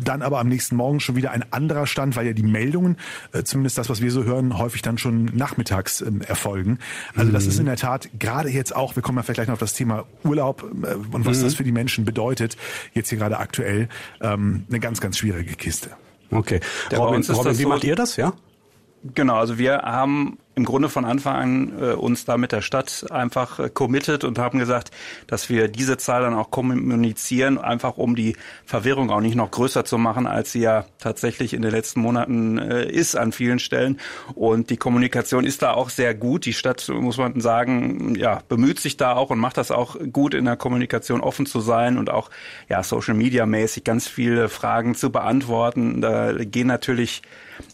dann 0.04 0.22
aber 0.22 0.40
am 0.40 0.48
nächsten 0.48 0.76
Morgen 0.76 1.00
schon 1.00 1.16
wieder 1.16 1.32
ein 1.32 1.44
anderer 1.52 1.86
Stand, 1.86 2.16
weil 2.16 2.26
ja 2.26 2.34
die 2.34 2.44
Meldungen, 2.44 2.98
äh, 3.34 3.44
zumindest 3.44 3.78
das, 3.78 3.90
was 3.90 4.02
wir 4.02 4.12
so 4.12 4.24
hören, 4.24 4.58
häufig 4.58 4.82
dann 4.82 4.98
schon 4.98 5.26
nachmittags 5.26 6.02
äh, 6.02 6.12
erfolgen. 6.28 6.80
Also 7.16 7.32
das 7.32 7.44
mhm. 7.44 7.50
ist 7.50 7.60
in 7.60 7.66
der 7.66 7.78
Tat 7.78 8.10
gerade 8.20 8.50
jetzt 8.50 8.76
auch, 8.76 8.96
wir 8.96 9.04
kommen 9.04 9.18
ja 9.18 9.24
vielleicht 9.24 9.40
gleich 9.40 9.48
noch 9.48 9.54
auf 9.54 9.60
das 9.60 9.74
Thema 9.74 10.06
Urlaub 10.24 10.64
äh, 10.64 10.96
und 10.96 11.26
was 11.26 11.40
mhm. 11.40 11.44
das 11.44 11.56
für 11.56 11.64
die 11.64 11.72
Menschen 11.72 12.06
bedeutet, 12.06 12.58
jetzt 12.94 13.10
hier 13.10 13.18
gerade 13.18 13.40
aktuell, 13.40 13.90
ähm, 14.22 14.66
eine 14.70 14.80
ganz, 14.80 15.02
ganz 15.02 15.09
schwierige 15.18 15.56
Kiste. 15.56 15.92
Okay. 16.32 16.60
Robin, 16.96 17.24
Robin 17.24 17.58
wie 17.58 17.66
macht 17.66 17.84
ihr 17.84 17.96
das, 17.96 18.16
ja? 18.16 18.34
Genau, 19.16 19.36
also 19.36 19.58
wir 19.58 19.78
haben 19.78 20.38
im 20.60 20.66
Grunde 20.66 20.90
von 20.90 21.06
Anfang 21.06 21.36
an 21.36 21.74
äh, 21.82 21.94
uns 21.94 22.26
da 22.26 22.38
mit 22.38 22.52
der 22.52 22.62
Stadt 22.62 23.06
einfach 23.12 23.60
äh, 23.60 23.70
committed 23.70 24.26
und 24.26 24.38
haben 24.38 24.60
gesagt, 24.60 24.92
dass 25.26 25.50
wir 25.50 25.70
diese 25.70 25.96
Zahl 25.98 26.22
dann 26.22 26.34
auch 26.34 26.52
kommunizieren, 26.52 27.58
einfach 27.58 27.98
um 27.98 28.14
die 28.14 28.36
Verwirrung 28.66 29.10
auch 29.10 29.22
nicht 29.22 29.36
noch 29.36 29.52
größer 29.52 29.86
zu 29.86 29.98
machen, 29.98 30.28
als 30.28 30.52
sie 30.52 30.60
ja 30.60 30.84
tatsächlich 30.98 31.54
in 31.54 31.62
den 31.62 31.72
letzten 31.72 32.02
Monaten 32.02 32.58
äh, 32.58 32.92
ist 32.92 33.16
an 33.16 33.32
vielen 33.32 33.60
Stellen. 33.60 34.02
Und 34.36 34.70
die 34.70 34.76
Kommunikation 34.76 35.46
ist 35.46 35.62
da 35.62 35.72
auch 35.72 35.90
sehr 35.90 36.14
gut. 36.14 36.46
Die 36.46 36.54
Stadt, 36.54 36.86
muss 36.90 37.18
man 37.18 37.40
sagen, 37.40 38.16
ja, 38.16 38.42
bemüht 38.50 38.82
sich 38.82 38.98
da 38.98 39.16
auch 39.16 39.30
und 39.30 39.40
macht 39.40 39.56
das 39.56 39.72
auch 39.72 39.96
gut 40.12 40.34
in 40.34 40.44
der 40.44 40.58
Kommunikation 40.58 41.22
offen 41.22 41.46
zu 41.46 41.62
sein 41.62 41.98
und 41.98 42.10
auch 42.10 42.30
ja 42.68 42.84
Social 42.84 43.14
Media 43.14 43.46
mäßig 43.46 43.86
ganz 43.86 44.10
viele 44.10 44.50
Fragen 44.50 44.94
zu 44.94 45.10
beantworten. 45.10 46.02
Da 46.02 46.34
gehen 46.34 46.68
natürlich 46.68 47.22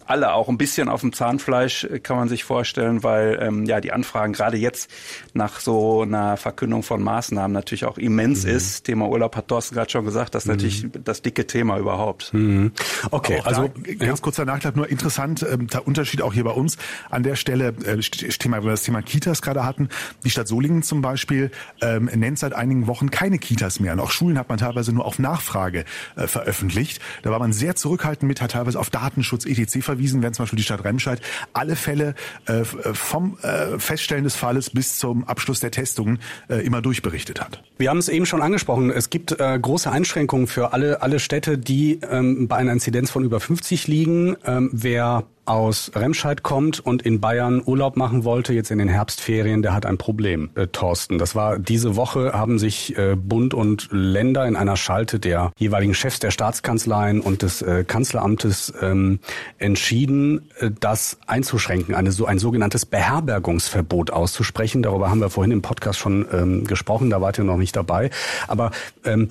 alle 0.06 0.34
auch 0.34 0.50
ein 0.50 0.58
bisschen 0.58 0.90
auf 0.90 1.02
dem 1.02 1.14
Zahnfleisch, 1.14 1.88
kann 2.04 2.18
man 2.18 2.30
sich 2.30 2.44
vorstellen, 2.44 2.75
weil 2.78 3.40
ähm, 3.42 3.66
ja 3.66 3.82
die 3.82 3.92
Anfragen 3.92 4.34
gerade 4.34 4.58
jetzt 4.58 4.90
nach 5.34 5.60
so 5.60 6.02
einer 6.02 6.38
Verkündung 6.38 6.84
von 6.84 7.02
Maßnahmen 7.02 7.54
natürlich 7.54 7.86
auch 7.86 7.98
immens 7.98 8.44
mhm. 8.44 8.52
ist. 8.52 8.84
Thema 8.84 9.08
Urlaub 9.08 9.36
hat 9.36 9.48
Thorsten 9.48 9.76
gerade 9.76 9.90
schon 9.90 10.06
gesagt, 10.06 10.36
das 10.36 10.44
ist 10.44 10.48
mhm. 10.48 10.54
natürlich 10.54 10.88
das 11.04 11.22
dicke 11.22 11.48
Thema 11.48 11.78
überhaupt. 11.78 12.34
Mhm. 12.34 12.72
Okay, 13.12 13.42
also 13.44 13.70
da, 13.70 14.06
ganz 14.06 14.22
kurzer 14.22 14.46
Nachtrag, 14.46 14.76
nur 14.76 14.90
interessant, 14.90 15.46
ähm, 15.50 15.68
der 15.68 15.88
Unterschied 15.88 16.22
auch 16.22 16.34
hier 16.34 16.44
bei 16.44 16.52
uns 16.52 16.78
an 17.10 17.24
der 17.24 17.36
Stelle, 17.36 17.74
äh, 17.86 17.98
Thema, 18.00 18.60
wo 18.60 18.66
wir 18.66 18.72
das 18.72 18.84
Thema 18.84 19.02
Kitas 19.02 19.42
gerade 19.42 19.66
hatten. 19.66 19.90
Die 20.24 20.30
Stadt 20.30 20.48
Solingen 20.48 20.84
zum 20.84 21.02
Beispiel 21.02 21.52
ähm, 21.82 22.06
nennt 22.14 22.40
seit 22.40 22.54
einigen 22.54 22.88
Wochen 22.88 23.12
keine 23.12 23.40
Kitas 23.40 23.80
mehr. 23.80 23.94
Und 23.94 24.00
auch 24.00 24.12
Schulen 24.12 24.38
hat 24.38 24.50
man 24.50 24.58
teilweise 24.58 24.92
nur 24.92 25.06
auf 25.06 25.20
Nachfrage 25.20 25.86
äh, 26.16 26.28
veröffentlicht. 26.28 27.02
Da 27.24 27.32
war 27.32 27.40
man 27.40 27.54
sehr 27.54 27.76
zurückhaltend 27.76 28.28
mit, 28.28 28.42
hat 28.42 28.52
teilweise 28.52 28.80
auf 28.80 28.90
Datenschutz 28.90 29.46
etc. 29.46 29.84
verwiesen, 29.84 30.22
wenn 30.22 30.34
zum 30.34 30.44
Beispiel 30.44 30.58
die 30.58 30.64
Stadt 30.64 30.84
Remscheid 30.84 31.22
alle 31.54 31.76
Fälle 31.76 32.16
äh, 32.46 32.55
vom 32.64 33.38
äh, 33.42 33.80
Feststellen 33.80 34.24
des 34.24 34.36
Falles 34.36 34.70
bis 34.70 34.98
zum 34.98 35.24
Abschluss 35.26 35.60
der 35.60 35.72
Testungen 35.72 36.20
äh, 36.48 36.66
immer 36.66 36.82
durchberichtet 36.82 37.42
hat. 37.42 37.64
Wir 37.78 37.90
haben 37.90 37.98
es 37.98 38.08
eben 38.08 38.26
schon 38.26 38.42
angesprochen. 38.42 38.92
Es 38.92 39.10
gibt 39.10 39.40
äh, 39.40 39.60
große 39.60 39.92
Einschränkungen 39.92 40.48
für 40.48 40.74
alle, 40.74 41.02
alle 41.02 41.20
Städte, 41.20 41.58
die 41.58 42.00
ähm, 42.10 42.48
bei 42.48 42.58
einer 42.58 42.72
Inzidenz 42.72 43.12
von 43.12 43.24
über 43.24 43.40
50 43.40 43.88
liegen. 43.88 44.38
Ähm, 44.46 44.70
wer 44.72 45.26
aus 45.46 45.92
Remscheid 45.96 46.44
kommt 46.44 46.80
und 46.80 47.02
in 47.04 47.22
Bayern 47.22 47.62
Urlaub 47.66 47.98
machen 47.98 48.24
wollte, 48.24 48.54
jetzt 48.54 48.72
in 48.72 48.80
den 48.80 48.88
Herbstferien, 48.88 49.62
der 49.62 49.74
hat 49.74 49.86
ein 49.86 49.98
Problem, 49.98 50.50
äh, 50.56 50.68
Thorsten. 50.68 51.18
Das 51.18 51.36
war 51.36 51.60
diese 51.60 51.96
Woche, 51.96 52.34
haben 52.34 52.60
sich 52.60 52.98
äh, 52.98 53.16
Bund 53.16 53.54
und 53.54 53.88
Länder 53.92 54.46
in 54.48 54.56
einer 54.56 54.78
Schalte 54.78 55.20
der 55.20 55.52
jeweiligen 55.58 55.94
Chefs 55.94 56.20
der 56.20 56.32
Staatskanzleien 56.32 57.22
und 57.22 57.42
des 57.42 57.62
äh, 57.62 57.84
Kanzleramtes 57.84 58.74
ähm, 58.82 59.20
entschieden, 59.58 60.50
äh, 60.60 60.72
das 60.80 61.18
einzuschränken, 61.28 61.96
eine, 61.96 62.12
so, 62.12 62.26
ein 62.26 62.40
sogenanntes 62.40 62.86
Beherbergungsverbot 62.86 64.12
auszusprechen. 64.12 64.84
Darüber 64.84 65.10
haben 65.10 65.22
wir 65.22 65.30
vorhin 65.30 65.52
im 65.52 65.62
Podcast 65.62 66.00
schon 66.00 66.26
ähm, 66.32 66.66
gesprochen, 66.66 67.10
da 67.10 67.22
wart 67.22 67.38
ihr 67.38 67.44
noch 67.44 67.58
nicht 67.58 67.76
dabei. 67.76 68.10
Aber 68.48 68.72
ähm, 69.04 69.30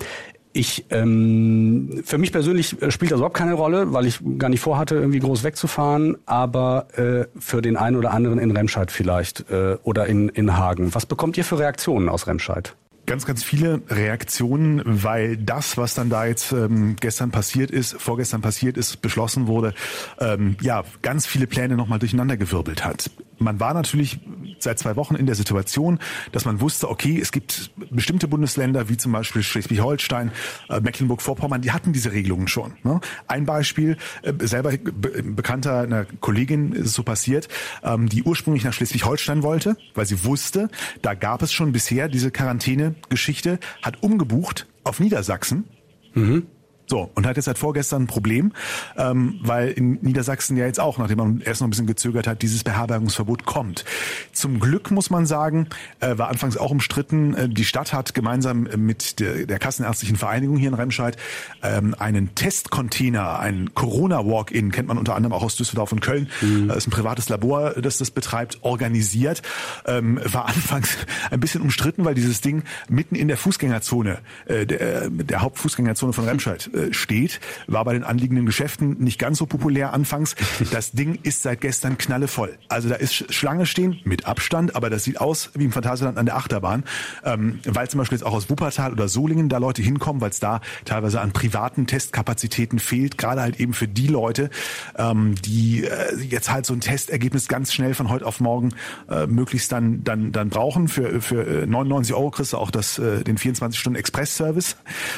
ich, 0.55 0.85
ähm, 0.89 2.01
für 2.05 2.17
mich 2.17 2.31
persönlich 2.31 2.81
äh, 2.81 2.89
spielt 2.89 3.11
das 3.11 3.17
überhaupt 3.17 3.35
keine 3.35 3.53
Rolle, 3.53 3.91
weil 3.91 4.05
ich 4.05 4.19
gar 4.37 4.49
nicht 4.49 4.61
vorhatte, 4.61 4.95
irgendwie 4.95 5.19
groß 5.19 5.43
wegzufahren. 5.43 6.17
Aber 6.25 6.87
äh, 6.97 7.25
für 7.37 7.61
den 7.61 7.75
einen 7.75 7.97
oder 7.97 8.11
anderen 8.11 8.39
in 8.39 8.51
Remscheid 8.51 8.89
vielleicht 8.89 9.49
äh, 9.49 9.77
oder 9.83 10.05
in, 10.05 10.29
in 10.29 10.55
Hagen. 10.55 10.95
Was 10.95 11.05
bekommt 11.05 11.37
ihr 11.37 11.43
für 11.43 11.59
Reaktionen 11.59 12.07
aus 12.07 12.27
Remscheid? 12.27 12.73
ganz, 13.05 13.25
ganz 13.25 13.43
viele 13.43 13.81
Reaktionen, 13.87 14.81
weil 14.85 15.37
das, 15.37 15.77
was 15.77 15.93
dann 15.93 16.09
da 16.09 16.25
jetzt 16.25 16.51
ähm, 16.51 16.95
gestern 16.99 17.31
passiert 17.31 17.69
ist, 17.69 17.95
vorgestern 17.99 18.41
passiert 18.41 18.77
ist, 18.77 19.01
beschlossen 19.01 19.45
wurde, 19.47 19.73
ähm, 20.19 20.57
ja, 20.61 20.83
ganz 21.01 21.27
viele 21.27 21.45
Pläne 21.45 21.75
nochmal 21.75 21.99
durcheinandergewirbelt 21.99 22.83
hat. 22.83 23.11
Man 23.37 23.59
war 23.59 23.73
natürlich 23.73 24.19
seit 24.59 24.79
zwei 24.79 24.95
Wochen 24.95 25.15
in 25.15 25.25
der 25.25 25.35
Situation, 25.35 25.99
dass 26.31 26.45
man 26.45 26.61
wusste, 26.61 26.89
okay, 26.89 27.19
es 27.19 27.31
gibt 27.31 27.71
bestimmte 27.89 28.27
Bundesländer, 28.27 28.89
wie 28.89 28.97
zum 28.97 29.11
Beispiel 29.11 29.43
Schleswig-Holstein, 29.43 30.31
äh, 30.69 30.79
Mecklenburg-Vorpommern, 30.79 31.61
die 31.61 31.71
hatten 31.71 31.93
diese 31.93 32.11
Regelungen 32.11 32.47
schon. 32.47 32.73
Ne? 32.83 32.99
Ein 33.27 33.45
Beispiel, 33.45 33.97
äh, 34.21 34.33
selber 34.45 34.71
be 34.71 35.23
bekannter 35.23 35.81
einer 35.81 36.05
Kollegin 36.05 36.73
ist 36.73 36.87
es 36.87 36.93
so 36.93 37.03
passiert, 37.03 37.47
ähm, 37.83 38.09
die 38.09 38.23
ursprünglich 38.23 38.63
nach 38.63 38.73
Schleswig-Holstein 38.73 39.43
wollte, 39.43 39.77
weil 39.93 40.05
sie 40.05 40.23
wusste, 40.23 40.69
da 41.01 41.13
gab 41.13 41.41
es 41.41 41.51
schon 41.51 41.71
bisher 41.71 42.07
diese 42.07 42.31
Quarantäne-Geschichte, 42.31 43.59
hat 43.81 44.01
umgebucht 44.03 44.67
auf 44.83 44.99
Niedersachsen. 44.99 45.65
Mhm. 46.13 46.47
So, 46.87 47.09
und 47.15 47.25
hat 47.25 47.35
jetzt 47.35 47.45
seit 47.45 47.57
vorgestern 47.57 48.03
ein 48.03 48.07
Problem, 48.07 48.51
ähm, 48.95 49.39
weil 49.41 49.69
in 49.69 49.97
Niedersachsen 50.01 50.55
ja 50.55 50.65
jetzt 50.65 50.79
auch, 50.79 50.99
nachdem 50.99 51.17
man 51.17 51.41
erst 51.41 51.61
noch 51.61 51.67
ein 51.67 51.71
bisschen 51.71 51.87
gezögert 51.87 52.27
hat, 52.27 52.43
dieses 52.43 52.63
Beherbergungsverbot 52.63 53.45
kommt. 53.45 53.85
Zum 54.33 54.59
Glück 54.59 54.91
muss 54.91 55.09
man 55.09 55.25
sagen, 55.25 55.67
äh, 55.99 56.17
war 56.17 56.29
anfangs 56.29 56.57
auch 56.57 56.69
umstritten, 56.69 57.33
äh, 57.33 57.49
die 57.49 57.65
Stadt 57.65 57.91
hat 57.91 58.13
gemeinsam 58.13 58.67
mit 58.75 59.19
der, 59.19 59.47
der 59.47 59.57
Kassenärztlichen 59.57 60.15
Vereinigung 60.15 60.57
hier 60.57 60.69
in 60.69 60.75
Remscheid 60.75 61.17
ähm, 61.63 61.95
einen 61.97 62.35
Testcontainer, 62.35 63.39
ein 63.39 63.73
Corona-Walk-In, 63.73 64.71
kennt 64.71 64.87
man 64.87 64.99
unter 64.99 65.15
anderem 65.15 65.33
auch 65.33 65.43
aus 65.43 65.55
Düsseldorf 65.55 65.91
und 65.91 66.01
Köln, 66.01 66.29
mhm. 66.41 66.69
äh, 66.69 66.77
ist 66.77 66.87
ein 66.87 66.91
privates 66.91 67.29
Labor, 67.29 67.71
das 67.81 67.97
das 67.97 68.11
betreibt, 68.11 68.59
organisiert. 68.61 69.41
Ähm, 69.87 70.19
war 70.23 70.45
anfangs 70.45 70.97
ein 71.31 71.39
bisschen 71.39 71.61
umstritten, 71.61 72.05
weil 72.05 72.13
dieses 72.13 72.41
Ding 72.41 72.63
mitten 72.89 73.15
in 73.15 73.27
der 73.27 73.37
Fußgängerzone, 73.37 74.19
äh, 74.45 74.67
der, 74.67 75.09
der 75.09 75.41
Hauptfußgängerzone 75.41 76.13
von 76.13 76.25
Remscheid 76.29 76.69
äh, 76.75 76.93
steht. 76.93 77.39
War 77.67 77.85
bei 77.85 77.93
den 77.93 78.03
anliegenden 78.03 78.45
Geschäften 78.45 78.97
nicht 78.99 79.19
ganz 79.19 79.37
so 79.37 79.45
populär 79.45 79.93
anfangs. 79.93 80.35
Das 80.71 80.91
Ding 80.91 81.19
ist 81.23 81.43
seit 81.43 81.61
gestern 81.61 81.97
knallevoll. 81.97 82.57
Also 82.67 82.89
da 82.89 82.95
ist 82.95 83.33
Schlange 83.33 83.65
stehen 83.65 83.99
mit 84.03 84.25
Abstand, 84.25 84.75
aber 84.75 84.89
das 84.89 85.03
sieht 85.03 85.21
aus 85.21 85.51
wie 85.53 85.63
im 85.63 85.71
Phantasialand 85.71 86.17
an 86.17 86.25
der 86.25 86.35
Achterbahn, 86.35 86.83
ähm, 87.23 87.59
weil 87.65 87.89
zum 87.89 87.99
Beispiel 87.99 88.17
jetzt 88.17 88.25
auch 88.25 88.33
aus 88.33 88.49
Wuppertal 88.49 88.91
oder 88.91 89.07
Solingen 89.07 89.47
da 89.47 89.57
Leute 89.57 89.81
hinkommen, 89.81 90.21
weil 90.21 90.31
es 90.31 90.39
da 90.39 90.61
teilweise 90.83 91.21
an 91.21 91.31
privaten 91.31 91.87
Testkapazitäten 91.87 92.79
fehlt, 92.79 93.17
gerade 93.17 93.41
halt 93.41 93.59
eben 93.59 93.73
für 93.73 93.87
die 93.87 94.07
Leute, 94.07 94.49
ähm, 94.97 95.35
die 95.35 95.85
äh, 95.85 96.15
jetzt 96.17 96.51
halt 96.51 96.65
so 96.65 96.73
ein 96.73 96.81
Testergebnis 96.81 97.47
ganz 97.47 97.73
schnell 97.73 97.93
von 97.93 98.09
heute 98.09 98.25
auf 98.25 98.39
morgen 98.39 98.73
äh, 99.09 99.27
möglichst 99.27 99.71
dann 99.71 100.03
dann 100.03 100.31
dann 100.31 100.49
brauchen. 100.49 100.87
Für 100.87 101.21
für 101.21 101.65
99 101.67 102.13
Euro 102.15 102.31
kriegst 102.31 102.53
du 102.53 102.57
auch 102.57 102.71
das 102.71 102.99
äh, 102.99 103.23
den 103.23 103.37
24 103.37 103.79
Stunden 103.79 103.97
Express 103.97 104.35
Service. 104.35 104.77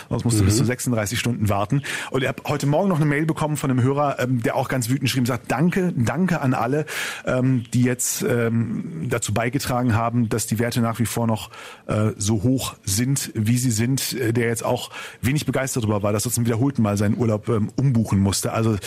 Sonst 0.09 0.25
musst 0.25 0.39
du 0.39 0.43
mhm. 0.43 0.47
bis 0.47 0.57
zu 0.57 0.65
36 0.65 1.19
Stunden 1.19 1.46
warten. 1.49 1.81
Und 2.11 2.21
ich 2.21 2.27
habe 2.27 2.43
heute 2.47 2.67
Morgen 2.67 2.89
noch 2.89 2.97
eine 2.97 3.05
Mail 3.05 3.25
bekommen 3.25 3.57
von 3.57 3.71
einem 3.71 3.81
Hörer, 3.81 4.19
ähm, 4.19 4.41
der 4.41 4.55
auch 4.55 4.69
ganz 4.69 4.89
wütend 4.89 5.09
schrieb, 5.09 5.27
sagt, 5.27 5.51
danke, 5.51 5.93
danke 5.95 6.41
an 6.41 6.53
alle, 6.53 6.85
ähm, 7.25 7.63
die 7.73 7.83
jetzt 7.83 8.23
ähm, 8.23 9.07
dazu 9.09 9.33
beigetragen 9.33 9.95
haben, 9.95 10.29
dass 10.29 10.47
die 10.47 10.59
Werte 10.59 10.81
nach 10.81 10.99
wie 10.99 11.05
vor 11.05 11.27
noch 11.27 11.49
äh, 11.87 12.11
so 12.17 12.43
hoch 12.43 12.75
sind, 12.83 13.31
wie 13.33 13.57
sie 13.57 13.71
sind, 13.71 14.13
äh, 14.13 14.33
der 14.33 14.47
jetzt 14.47 14.63
auch 14.63 14.91
wenig 15.21 15.45
begeistert 15.45 15.83
darüber 15.83 16.03
war, 16.03 16.13
dass 16.13 16.25
er 16.25 16.31
zum 16.31 16.45
wiederholten 16.45 16.81
Mal 16.81 16.97
seinen 16.97 17.17
Urlaub 17.17 17.49
ähm, 17.49 17.69
umbuchen 17.75 18.19
musste. 18.19 18.53
Also 18.53 18.77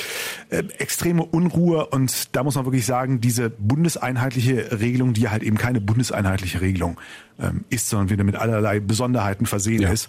äh, 0.50 0.62
extreme 0.79 1.25
Unruhe 1.25 1.87
und 1.87 2.35
da 2.37 2.43
muss 2.43 2.55
man 2.55 2.64
wirklich 2.64 2.87
sagen, 2.87 3.21
diese 3.21 3.50
bundeseinheitliche 3.50 4.81
Regelung, 4.81 5.12
die 5.12 5.29
halt 5.29 5.43
eben 5.43 5.57
keine 5.57 5.81
bundeseinheitliche 5.81 6.61
Regelung 6.61 6.99
ähm, 7.38 7.64
ist, 7.71 7.88
sondern 7.88 8.11
wieder 8.11 8.25
mit 8.25 8.37
allerlei 8.37 8.81
Besonderheiten 8.81 9.47
versehen 9.47 9.83
ja. 9.83 9.90
ist. 9.90 10.09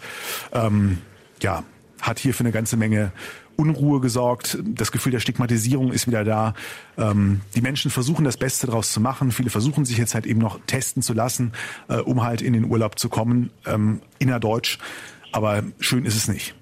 Ähm, 0.53 0.99
ja, 1.41 1.63
hat 2.01 2.19
hier 2.19 2.33
für 2.33 2.41
eine 2.41 2.51
ganze 2.51 2.77
Menge 2.77 3.11
Unruhe 3.55 3.99
gesorgt. 3.99 4.57
Das 4.63 4.91
Gefühl 4.91 5.11
der 5.11 5.19
Stigmatisierung 5.19 5.91
ist 5.91 6.07
wieder 6.07 6.23
da. 6.23 6.53
Ähm, 6.97 7.41
die 7.55 7.61
Menschen 7.61 7.91
versuchen 7.91 8.25
das 8.25 8.37
Beste 8.37 8.67
daraus 8.67 8.91
zu 8.91 8.99
machen. 8.99 9.31
Viele 9.31 9.49
versuchen 9.49 9.85
sich 9.85 9.97
jetzt 9.97 10.15
halt 10.15 10.25
eben 10.25 10.39
noch 10.39 10.59
testen 10.65 11.03
zu 11.03 11.13
lassen, 11.13 11.51
äh, 11.87 11.97
um 11.97 12.23
halt 12.23 12.41
in 12.41 12.53
den 12.53 12.65
Urlaub 12.65 12.97
zu 12.97 13.09
kommen, 13.09 13.51
ähm, 13.65 14.01
innerdeutsch. 14.19 14.79
Aber 15.31 15.63
schön 15.79 16.05
ist 16.05 16.15
es 16.15 16.27
nicht. 16.27 16.55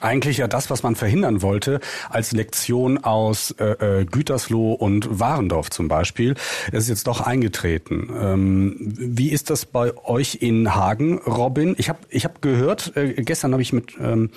eigentlich 0.00 0.38
ja 0.38 0.48
das, 0.48 0.68
was 0.70 0.82
man 0.82 0.94
verhindern 0.94 1.42
wollte, 1.42 1.80
als 2.10 2.32
Lektion 2.32 2.98
aus 2.98 3.52
äh, 3.52 4.00
äh, 4.00 4.04
Gütersloh 4.04 4.72
und 4.72 5.20
Warendorf 5.20 5.70
zum 5.70 5.88
Beispiel. 5.88 6.34
Es 6.72 6.84
ist 6.84 6.88
jetzt 6.88 7.06
doch 7.06 7.20
eingetreten. 7.20 8.10
Ähm, 8.20 8.76
wie 8.78 9.30
ist 9.30 9.50
das 9.50 9.64
bei 9.64 9.96
euch 10.04 10.38
in 10.42 10.74
Hagen, 10.74 11.18
Robin? 11.18 11.74
Ich 11.78 11.88
habe 11.88 12.00
ich 12.10 12.24
hab 12.24 12.42
gehört, 12.42 12.96
äh, 12.96 13.14
gestern 13.22 13.52
habe 13.52 13.62
ich 13.62 13.72
mit 13.72 13.94
ähm, 14.00 14.30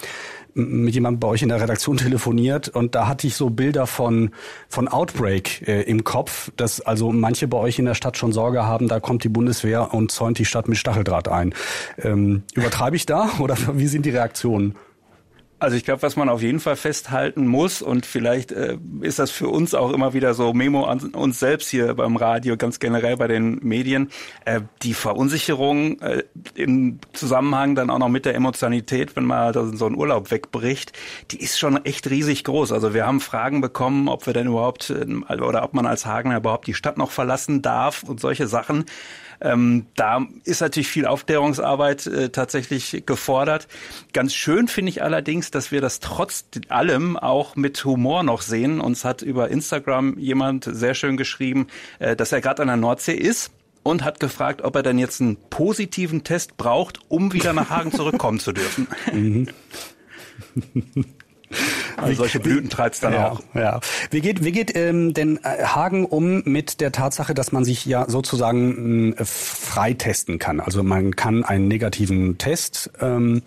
mit 0.60 0.94
jemandem 0.94 1.20
bei 1.20 1.28
euch 1.28 1.42
in 1.42 1.50
der 1.50 1.62
Redaktion 1.62 1.98
telefoniert 1.98 2.70
und 2.70 2.96
da 2.96 3.08
hatte 3.08 3.28
ich 3.28 3.36
so 3.36 3.50
Bilder 3.50 3.88
von 3.88 4.32
von 4.68 4.88
Outbreak 4.88 5.68
äh, 5.68 5.82
im 5.84 6.04
Kopf, 6.04 6.52
dass 6.58 6.82
also 6.82 7.12
manche 7.12 7.48
bei 7.48 7.58
euch 7.58 7.80
in 7.80 7.86
der 7.86 7.96
Stadt 7.96 8.18
schon 8.18 8.32
Sorge 8.32 8.66
haben, 8.66 8.88
da 8.88 9.00
kommt 9.00 9.24
die 9.24 9.30
Bundeswehr 9.30 9.94
und 9.94 10.12
zäunt 10.12 10.40
die 10.40 10.46
Stadt 10.46 10.68
mit 10.68 10.78
Stacheldraht 10.78 11.28
ein. 11.28 11.54
Ähm, 12.02 12.44
übertreibe 12.54 12.96
ich 12.96 13.06
da 13.06 13.30
oder 13.40 13.56
wie 13.74 13.88
sind 13.88 14.06
die 14.06 14.12
Reaktionen? 14.12 14.76
Also 15.60 15.76
ich 15.76 15.84
glaube, 15.84 16.02
was 16.02 16.16
man 16.16 16.30
auf 16.30 16.42
jeden 16.42 16.62
Fall 16.62 16.78
festhalten 16.78 17.46
muss 17.46 17.82
und 17.82 18.06
vielleicht 18.06 18.54
äh, 18.54 18.78
ist 19.02 19.20
das 19.20 19.30
für 19.30 19.50
uns 19.50 19.76
auch 19.76 19.92
immer 19.92 20.14
wieder 20.14 20.34
so 20.34 20.54
Memo 20.54 20.86
an 20.86 21.00
uns 21.10 21.40
selbst 21.40 21.70
hier 21.70 21.94
beim 21.96 22.16
Radio, 22.16 22.56
ganz 22.56 22.80
generell 22.80 23.18
bei 23.18 23.28
den 23.28 23.60
Medien, 23.62 24.10
äh, 24.46 24.62
die 24.84 24.94
Verunsicherung 24.94 26.00
äh, 26.00 26.24
im 26.56 27.00
Zusammenhang 27.12 27.76
dann 27.76 27.90
auch 27.90 28.00
noch 28.00 28.08
mit 28.08 28.26
der 28.26 28.36
Emotionalität, 28.36 29.18
wenn 29.18 29.26
mal 29.26 29.54
so 29.54 29.86
ein 29.86 29.96
Urlaub 29.96 30.32
wegbricht, 30.32 30.94
die 31.32 31.42
ist 31.42 31.60
schon 31.60 31.84
echt 31.84 32.10
riesig 32.10 32.46
groß. 32.46 32.72
Also 32.72 32.94
wir 32.94 33.06
haben 33.06 33.20
Fragen 33.20 33.60
bekommen, 33.60 34.08
ob 34.08 34.28
wir 34.28 34.34
denn 34.34 34.48
überhaupt 34.48 34.92
äh, 34.92 35.36
oder 35.42 35.64
ob 35.64 35.74
man 35.74 35.86
als 35.86 36.06
Hagener 36.06 36.38
überhaupt 36.38 36.68
die 36.68 36.74
Stadt 36.74 36.98
noch 36.98 37.12
verlassen 37.12 37.62
darf 37.62 38.04
und 38.04 38.22
solche 38.22 38.48
Sachen. 38.48 38.86
Ähm, 39.42 39.86
da 39.96 40.26
ist 40.44 40.62
natürlich 40.62 40.88
viel 40.88 41.06
Aufklärungsarbeit 41.06 42.08
äh, 42.08 42.30
tatsächlich 42.30 43.04
gefordert. 43.06 43.68
Ganz 44.14 44.34
schön 44.34 44.68
finde 44.68 44.90
ich 44.90 45.04
allerdings, 45.04 45.52
dass 45.52 45.72
wir 45.72 45.82
das 45.82 46.00
trotz 46.00 46.46
allem 46.70 47.18
auch 47.18 47.56
mit 47.56 47.84
Humor 47.86 48.24
noch 48.24 48.42
sehen. 48.42 48.82
Uns 48.82 49.06
hat 49.06 49.22
über 49.22 49.50
Instagram 49.50 50.18
jemand 50.18 50.68
sehr 50.70 50.94
schön 50.94 51.18
geschrieben, 51.18 51.68
äh, 52.00 52.16
dass 52.16 52.32
er 52.32 52.42
gerade 52.42 52.62
an 52.62 52.68
der 52.68 52.78
Nordsee 52.78 53.16
ist 53.16 53.52
und 53.84 54.04
hat 54.04 54.20
gefragt, 54.20 54.62
ob 54.62 54.76
er 54.76 54.84
denn 54.84 55.00
jetzt 55.00 55.22
einen 55.22 55.38
positiven 55.50 56.24
Test 56.24 56.58
braucht, 56.58 57.00
um 57.08 57.34
wieder 57.34 57.54
nach 57.54 57.70
Hagen 57.70 57.92
zurückkommen 57.92 58.40
zu 58.40 58.52
dürfen. 58.52 58.88
Also 62.02 62.14
solche 62.16 62.40
Blüten 62.40 62.70
treibt 62.70 63.02
dann 63.04 63.14
ja, 63.14 63.32
auch. 63.32 63.42
Ja. 63.54 63.80
Wie 64.12 64.22
geht, 64.22 64.44
wie 64.44 64.52
geht 64.52 64.76
ähm, 64.76 65.14
denn 65.14 65.40
äh, 65.44 65.64
Hagen 65.64 66.06
um 66.06 66.42
mit 66.46 66.82
der 66.82 66.92
Tatsache, 66.92 67.34
dass 67.34 67.52
man 67.52 67.64
sich 67.64 67.86
ja 67.86 68.10
sozusagen 68.10 69.14
äh, 69.14 69.26
freitesten 69.26 70.40
kann? 70.40 70.60
Also 70.60 70.84
man 70.84 71.16
kann 71.16 71.44
einen 71.44 71.68
negativen 71.68 72.38
Test 72.38 72.92
ähm, 73.02 73.44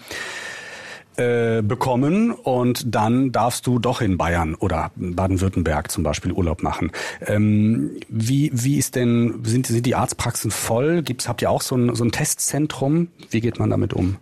äh, 1.16 1.60
bekommen 1.62 2.30
und 2.30 2.94
dann 2.94 3.32
darfst 3.32 3.66
du 3.66 3.78
doch 3.78 4.00
in 4.00 4.16
Bayern 4.16 4.54
oder 4.54 4.92
Baden-Württemberg 4.96 5.90
zum 5.90 6.02
Beispiel 6.02 6.32
Urlaub 6.32 6.62
machen. 6.62 6.90
Ähm, 7.26 7.90
wie, 8.08 8.50
wie 8.54 8.78
ist 8.78 8.96
denn, 8.96 9.40
sind, 9.44 9.66
sind 9.66 9.84
die 9.84 9.94
Arztpraxen 9.94 10.50
voll? 10.50 11.02
Gibt's, 11.02 11.28
habt 11.28 11.42
ihr 11.42 11.50
auch 11.50 11.60
so 11.60 11.76
ein, 11.76 11.94
so 11.94 12.04
ein 12.04 12.12
Testzentrum? 12.12 13.08
Wie 13.28 13.42
geht 13.42 13.58
man 13.58 13.68
damit 13.68 13.92
um? 13.92 14.16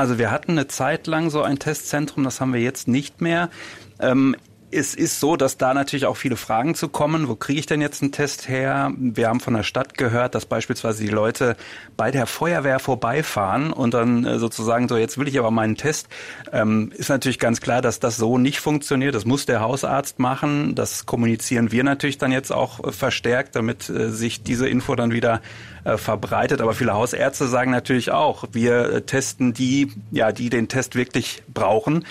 Also 0.00 0.16
wir 0.16 0.30
hatten 0.30 0.52
eine 0.52 0.66
Zeit 0.66 1.06
lang 1.06 1.28
so 1.28 1.42
ein 1.42 1.58
Testzentrum, 1.58 2.24
das 2.24 2.40
haben 2.40 2.54
wir 2.54 2.60
jetzt 2.62 2.88
nicht 2.88 3.20
mehr. 3.20 3.50
Ähm, 3.98 4.34
es 4.72 4.94
ist 4.94 5.20
so, 5.20 5.36
dass 5.36 5.56
da 5.56 5.74
natürlich 5.74 6.06
auch 6.06 6.16
viele 6.16 6.36
Fragen 6.36 6.74
zu 6.74 6.88
kommen. 6.88 7.28
Wo 7.28 7.34
kriege 7.34 7.58
ich 7.58 7.66
denn 7.66 7.80
jetzt 7.80 8.02
einen 8.02 8.12
Test 8.12 8.48
her? 8.48 8.92
Wir 8.96 9.28
haben 9.28 9.40
von 9.40 9.54
der 9.54 9.62
Stadt 9.62 9.96
gehört, 9.98 10.34
dass 10.34 10.46
beispielsweise 10.46 11.02
die 11.02 11.10
Leute 11.10 11.56
bei 11.96 12.10
der 12.10 12.26
Feuerwehr 12.26 12.78
vorbeifahren 12.78 13.72
und 13.72 13.94
dann 13.94 14.24
äh, 14.24 14.38
sozusagen 14.38 14.88
so, 14.88 14.96
jetzt 14.96 15.18
will 15.18 15.28
ich 15.28 15.38
aber 15.38 15.50
meinen 15.50 15.76
Test. 15.76 16.08
Ähm, 16.52 16.92
ist 16.96 17.08
natürlich 17.08 17.38
ganz 17.38 17.60
klar, 17.60 17.82
dass 17.82 18.00
das 18.00 18.16
so 18.16 18.38
nicht 18.38 18.60
funktioniert. 18.60 19.14
Das 19.14 19.24
muss 19.24 19.46
der 19.46 19.60
Hausarzt 19.60 20.18
machen. 20.18 20.74
Das 20.74 21.06
kommunizieren 21.06 21.72
wir 21.72 21.82
natürlich 21.82 22.18
dann 22.18 22.32
jetzt 22.32 22.52
auch 22.52 22.84
äh, 22.84 22.92
verstärkt, 22.92 23.56
damit 23.56 23.88
äh, 23.88 24.10
sich 24.10 24.42
diese 24.42 24.68
Info 24.68 24.94
dann 24.94 25.12
wieder 25.12 25.40
verbreitet. 25.82 26.60
Aber 26.60 26.74
viele 26.74 26.92
Hausärzte 26.92 27.48
sagen 27.48 27.70
natürlich 27.70 28.10
auch, 28.10 28.44
wir 28.52 29.06
testen 29.06 29.54
die, 29.54 29.90
ja, 30.10 30.30
die 30.30 30.50
den 30.50 30.68
Test 30.68 30.94
wirklich 30.94 31.42
brauchen 31.54 32.04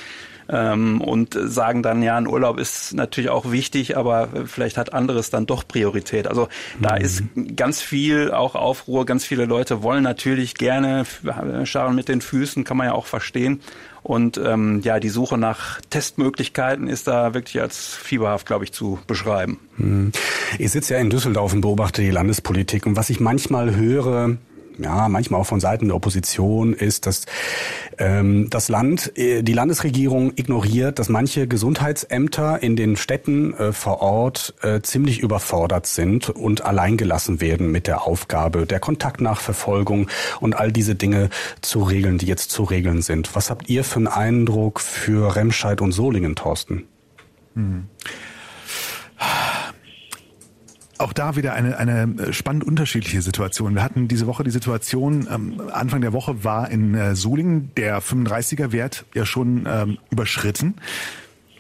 ähm, 0.50 1.02
und 1.02 1.38
sagen 1.40 1.84
dann, 1.84 2.02
ja, 2.02 2.18
ein 2.18 2.28
Urlaub 2.28 2.60
ist 2.60 2.94
natürlich 2.94 3.30
auch 3.30 3.52
wichtig, 3.52 3.98
aber 3.98 4.30
vielleicht 4.46 4.78
hat 4.78 4.94
anderes 4.94 5.30
dann 5.30 5.46
doch 5.46 5.68
Priorität. 5.68 6.28
Also 6.28 6.48
da 6.82 6.96
mhm. 6.96 7.02
ist 7.02 7.24
ganz 7.56 7.82
viel 7.82 8.32
auch 8.32 8.56
Aufruhr, 8.56 9.06
ganz 9.06 9.26
viele 9.26 9.46
Leute 9.46 9.84
wollen 9.84 10.04
natürlich 10.04 10.56
gerne 10.56 11.06
scharen 11.66 11.96
mit 11.96 12.08
den 12.08 12.22
Füßen, 12.22 12.64
kann 12.64 12.78
man 12.78 12.88
ja 12.88 12.94
auch 12.94 13.06
verstehen. 13.06 13.62
Und 14.02 14.38
ähm, 14.38 14.82
ja, 14.84 15.00
die 15.00 15.10
Suche 15.10 15.38
nach 15.38 15.82
Testmöglichkeiten 15.90 16.88
ist 16.88 17.08
da 17.08 17.34
wirklich 17.34 17.62
als 17.62 17.96
fieberhaft, 17.96 18.48
glaube 18.48 18.64
ich, 18.64 18.72
zu 18.72 18.98
beschreiben. 19.08 19.60
Hm. 19.78 20.12
Ich 20.58 20.72
sitze 20.72 20.94
ja 20.94 21.00
in 21.00 21.10
Düsseldorf 21.10 21.54
und 21.54 21.62
beobachte 21.62 22.02
die 22.02 22.10
Landespolitik. 22.10 22.86
Und 22.86 22.96
was 22.96 23.10
ich 23.10 23.20
manchmal 23.20 23.76
höre, 23.76 24.38
ja, 24.82 25.10
manchmal 25.10 25.42
auch 25.42 25.46
von 25.46 25.60
Seiten 25.60 25.88
der 25.88 25.96
Opposition 25.96 26.74
ist, 26.74 27.06
dass 27.06 27.26
ähm, 27.98 28.50
das 28.50 28.70
Land, 28.70 29.18
äh, 29.18 29.44
die 29.44 29.54
Landesregierung 29.54 30.34
ignoriert, 30.36 31.00
dass 31.00 31.10
manche 31.10 31.48
Gesundheitsämter 31.48 32.62
in 32.64 32.76
den 32.76 32.96
Städten 32.96 33.54
äh, 33.54 33.74
vor 33.74 34.02
Ort 34.02 34.54
äh, 34.62 34.82
ziemlich 34.82 35.20
überfordert 35.20 35.86
sind 35.86 36.30
und 36.30 36.64
alleingelassen 36.64 37.42
werden 37.42 37.72
mit 37.72 37.88
der 37.88 38.04
Aufgabe 38.04 38.66
der 38.66 38.80
Kontaktnachverfolgung 38.80 40.08
und 40.40 40.56
all 40.56 40.72
diese 40.72 40.96
Dinge 40.96 41.30
zu 41.62 41.84
regeln, 41.84 42.18
die 42.18 42.28
jetzt 42.28 42.52
zu 42.52 42.64
regeln 42.64 43.02
sind. 43.02 43.36
Was 43.36 43.50
habt 43.50 43.70
ihr 43.70 43.84
für 43.84 43.98
einen 43.98 44.08
Eindruck 44.08 44.80
für 44.80 45.36
Remscheid 45.36 45.82
und 45.82 45.92
Solingen, 45.92 46.36
Thorsten? 46.36 46.86
Hm 47.56 47.88
auch 51.00 51.14
da 51.14 51.36
wieder 51.36 51.54
eine, 51.54 51.78
eine 51.78 52.04
äh, 52.22 52.34
spannend 52.34 52.64
unterschiedliche 52.64 53.22
Situation. 53.22 53.74
Wir 53.74 53.84
hatten 53.84 54.08
diese 54.08 54.28
Woche 54.28 54.44
die 54.44 54.52
Situation, 54.52 55.28
ähm, 55.32 55.62
Anfang 55.72 56.02
der 56.02 56.14
Woche 56.14 56.44
war 56.44 56.70
in 56.70 56.94
äh, 56.94 57.16
Solingen 57.16 57.72
der 57.76 58.02
35er 58.02 58.72
Wert 58.72 59.06
ja 59.16 59.26
schon 59.26 59.68
ähm, 59.68 59.98
überschritten. 60.12 60.76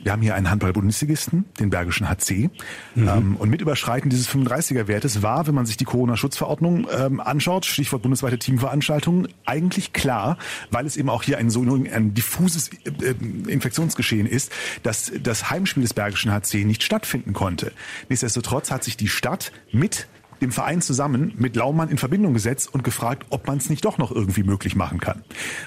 Wir 0.03 0.11
haben 0.11 0.21
hier 0.21 0.35
einen 0.35 0.49
Handball-Bundesligisten, 0.49 1.45
den 1.59 1.69
Bergischen 1.69 2.09
HC. 2.09 2.49
Mhm. 2.95 3.07
Ähm, 3.07 3.35
und 3.37 3.49
mit 3.49 3.61
Überschreiten 3.61 4.09
dieses 4.09 4.29
35er-Wertes 4.29 5.21
war, 5.21 5.47
wenn 5.47 5.55
man 5.55 5.65
sich 5.65 5.77
die 5.77 5.85
Corona-Schutzverordnung 5.85 6.87
ähm, 6.95 7.19
anschaut, 7.19 7.65
Stichwort 7.65 8.01
bundesweite 8.01 8.39
Teamveranstaltungen, 8.39 9.27
eigentlich 9.45 9.93
klar, 9.93 10.37
weil 10.71 10.85
es 10.85 10.97
eben 10.97 11.09
auch 11.09 11.23
hier 11.23 11.37
ein 11.37 11.49
so 11.49 11.63
ein 11.63 12.13
diffuses 12.13 12.69
äh, 12.85 13.15
Infektionsgeschehen 13.47 14.27
ist, 14.27 14.51
dass 14.83 15.11
das 15.21 15.49
Heimspiel 15.49 15.83
des 15.83 15.93
Bergischen 15.93 16.31
HC 16.31 16.65
nicht 16.65 16.83
stattfinden 16.83 17.33
konnte. 17.33 17.71
Nichtsdestotrotz 18.07 18.71
hat 18.71 18.83
sich 18.83 18.97
die 18.97 19.07
Stadt 19.07 19.51
mit 19.71 20.07
dem 20.41 20.51
Verein 20.51 20.81
zusammen 20.81 21.33
mit 21.37 21.55
Laumann 21.55 21.89
in 21.89 21.97
Verbindung 21.97 22.33
gesetzt 22.33 22.73
und 22.73 22.83
gefragt, 22.83 23.25
ob 23.29 23.47
man 23.47 23.57
es 23.57 23.69
nicht 23.69 23.85
doch 23.85 23.97
noch 23.97 24.11
irgendwie 24.11 24.43
möglich 24.43 24.75
machen 24.75 24.99
kann. 24.99 25.23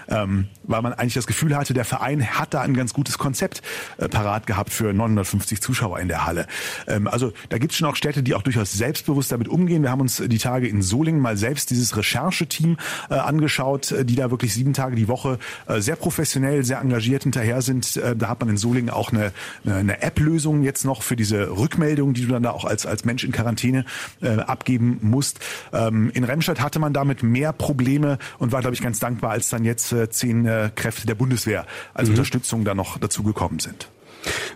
Ähm, 0.09 0.49
weil 0.63 0.83
man 0.83 0.93
eigentlich 0.93 1.15
das 1.15 1.27
Gefühl 1.27 1.57
hatte, 1.57 1.75
der 1.75 1.85
Verein 1.85 2.27
hat 2.27 2.55
da 2.55 2.61
ein 2.61 2.75
ganz 2.75 2.95
gutes 2.95 3.19
Konzept 3.19 3.63
äh, 3.99 4.09
parat 4.09 4.47
gehabt 4.47 4.71
für 4.71 4.93
950 4.93 5.61
Zuschauer 5.61 6.01
in 6.01 6.09
der 6.09 6.27
Halle. 6.27 6.47
Ähm, 6.87 7.07
also 7.07 7.33
da 7.49 7.59
gibt 7.59 7.73
es 7.73 7.79
schon 7.79 7.89
auch 7.89 7.97
Städte, 7.97 8.23
die 8.23 8.35
auch 8.35 8.43
durchaus 8.43 8.73
selbstbewusst 8.73 9.33
damit 9.33 9.49
umgehen. 9.49 9.83
Wir 9.83 9.91
haben 9.91 10.01
uns 10.01 10.23
die 10.25 10.39
Tage 10.39 10.69
in 10.69 10.83
Solingen 10.83 11.21
mal 11.21 11.37
selbst 11.37 11.71
dieses 11.71 11.97
Rechercheteam 11.97 12.77
äh, 13.11 13.15
angeschaut, 13.15 13.93
äh, 13.93 14.05
die 14.05 14.15
da 14.15 14.31
wirklich 14.31 14.55
sieben 14.55 14.73
Tage 14.73 14.97
die 14.97 15.09
Woche 15.09 15.39
äh, 15.67 15.81
sehr 15.81 15.97
professionell, 15.97 16.65
sehr 16.65 16.81
engagiert 16.81 17.25
hinterher 17.25 17.63
sind. 17.63 17.97
Äh, 17.97 18.17
da 18.17 18.29
hat 18.29 18.41
man 18.41 18.49
in 18.49 18.57
Solingen 18.57 18.91
auch 18.91 19.13
eine, 19.13 19.33
eine 19.65 20.03
App-Lösung 20.03 20.63
jetzt 20.63 20.85
noch 20.85 21.03
für 21.03 21.17
diese 21.17 21.51
Rückmeldung, 21.57 22.15
die 22.15 22.23
du 22.23 22.29
dann 22.29 22.43
da 22.43 22.51
auch 22.51 22.65
als, 22.65 22.87
als 22.87 23.05
Mensch 23.05 23.25
in 23.25 23.33
Quarantäne 23.33 23.85
äh, 24.21 24.39
abgeben 24.63 24.99
musst. 25.03 25.41
Ähm, 25.73 26.11
in 26.15 26.23
Remscheid 26.23 26.61
hatte 26.61 26.79
man 26.79 26.93
damit 26.93 27.25
mehr 27.25 27.53
Probleme 27.53 28.19
und 28.39 28.53
war, 28.53 28.61
glaube 28.61 28.75
ich, 28.75 28.81
ganz 28.81 29.01
dankbar, 29.01 29.33
als 29.33 29.49
dann 29.49 29.65
jetzt 29.65 29.93
äh, 29.93 30.09
zehn 30.09 30.47
äh, 30.47 30.71
Kräfte 30.75 31.07
der 31.07 31.17
Bundeswehr 31.17 31.67
als 31.95 32.09
mhm. 32.09 32.15
Unterstützung 32.15 32.65
da 32.65 32.75
noch 32.75 32.99
dazugekommen 32.99 33.59
sind. 33.59 33.89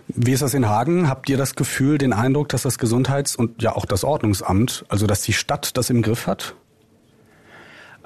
Wie 0.07 0.31
ist 0.31 0.41
das 0.41 0.53
in 0.53 0.69
Hagen? 0.69 1.09
Habt 1.09 1.29
ihr 1.29 1.35
das 1.35 1.55
Gefühl, 1.55 1.97
den 1.97 2.13
Eindruck, 2.13 2.47
dass 2.47 2.61
das 2.61 2.79
Gesundheits- 2.79 3.35
und 3.35 3.61
ja 3.61 3.75
auch 3.75 3.85
das 3.85 4.05
Ordnungsamt, 4.05 4.85
also 4.87 5.07
dass 5.07 5.23
die 5.23 5.33
Stadt 5.33 5.75
das 5.75 5.89
im 5.89 6.01
Griff 6.01 6.25
hat? 6.25 6.55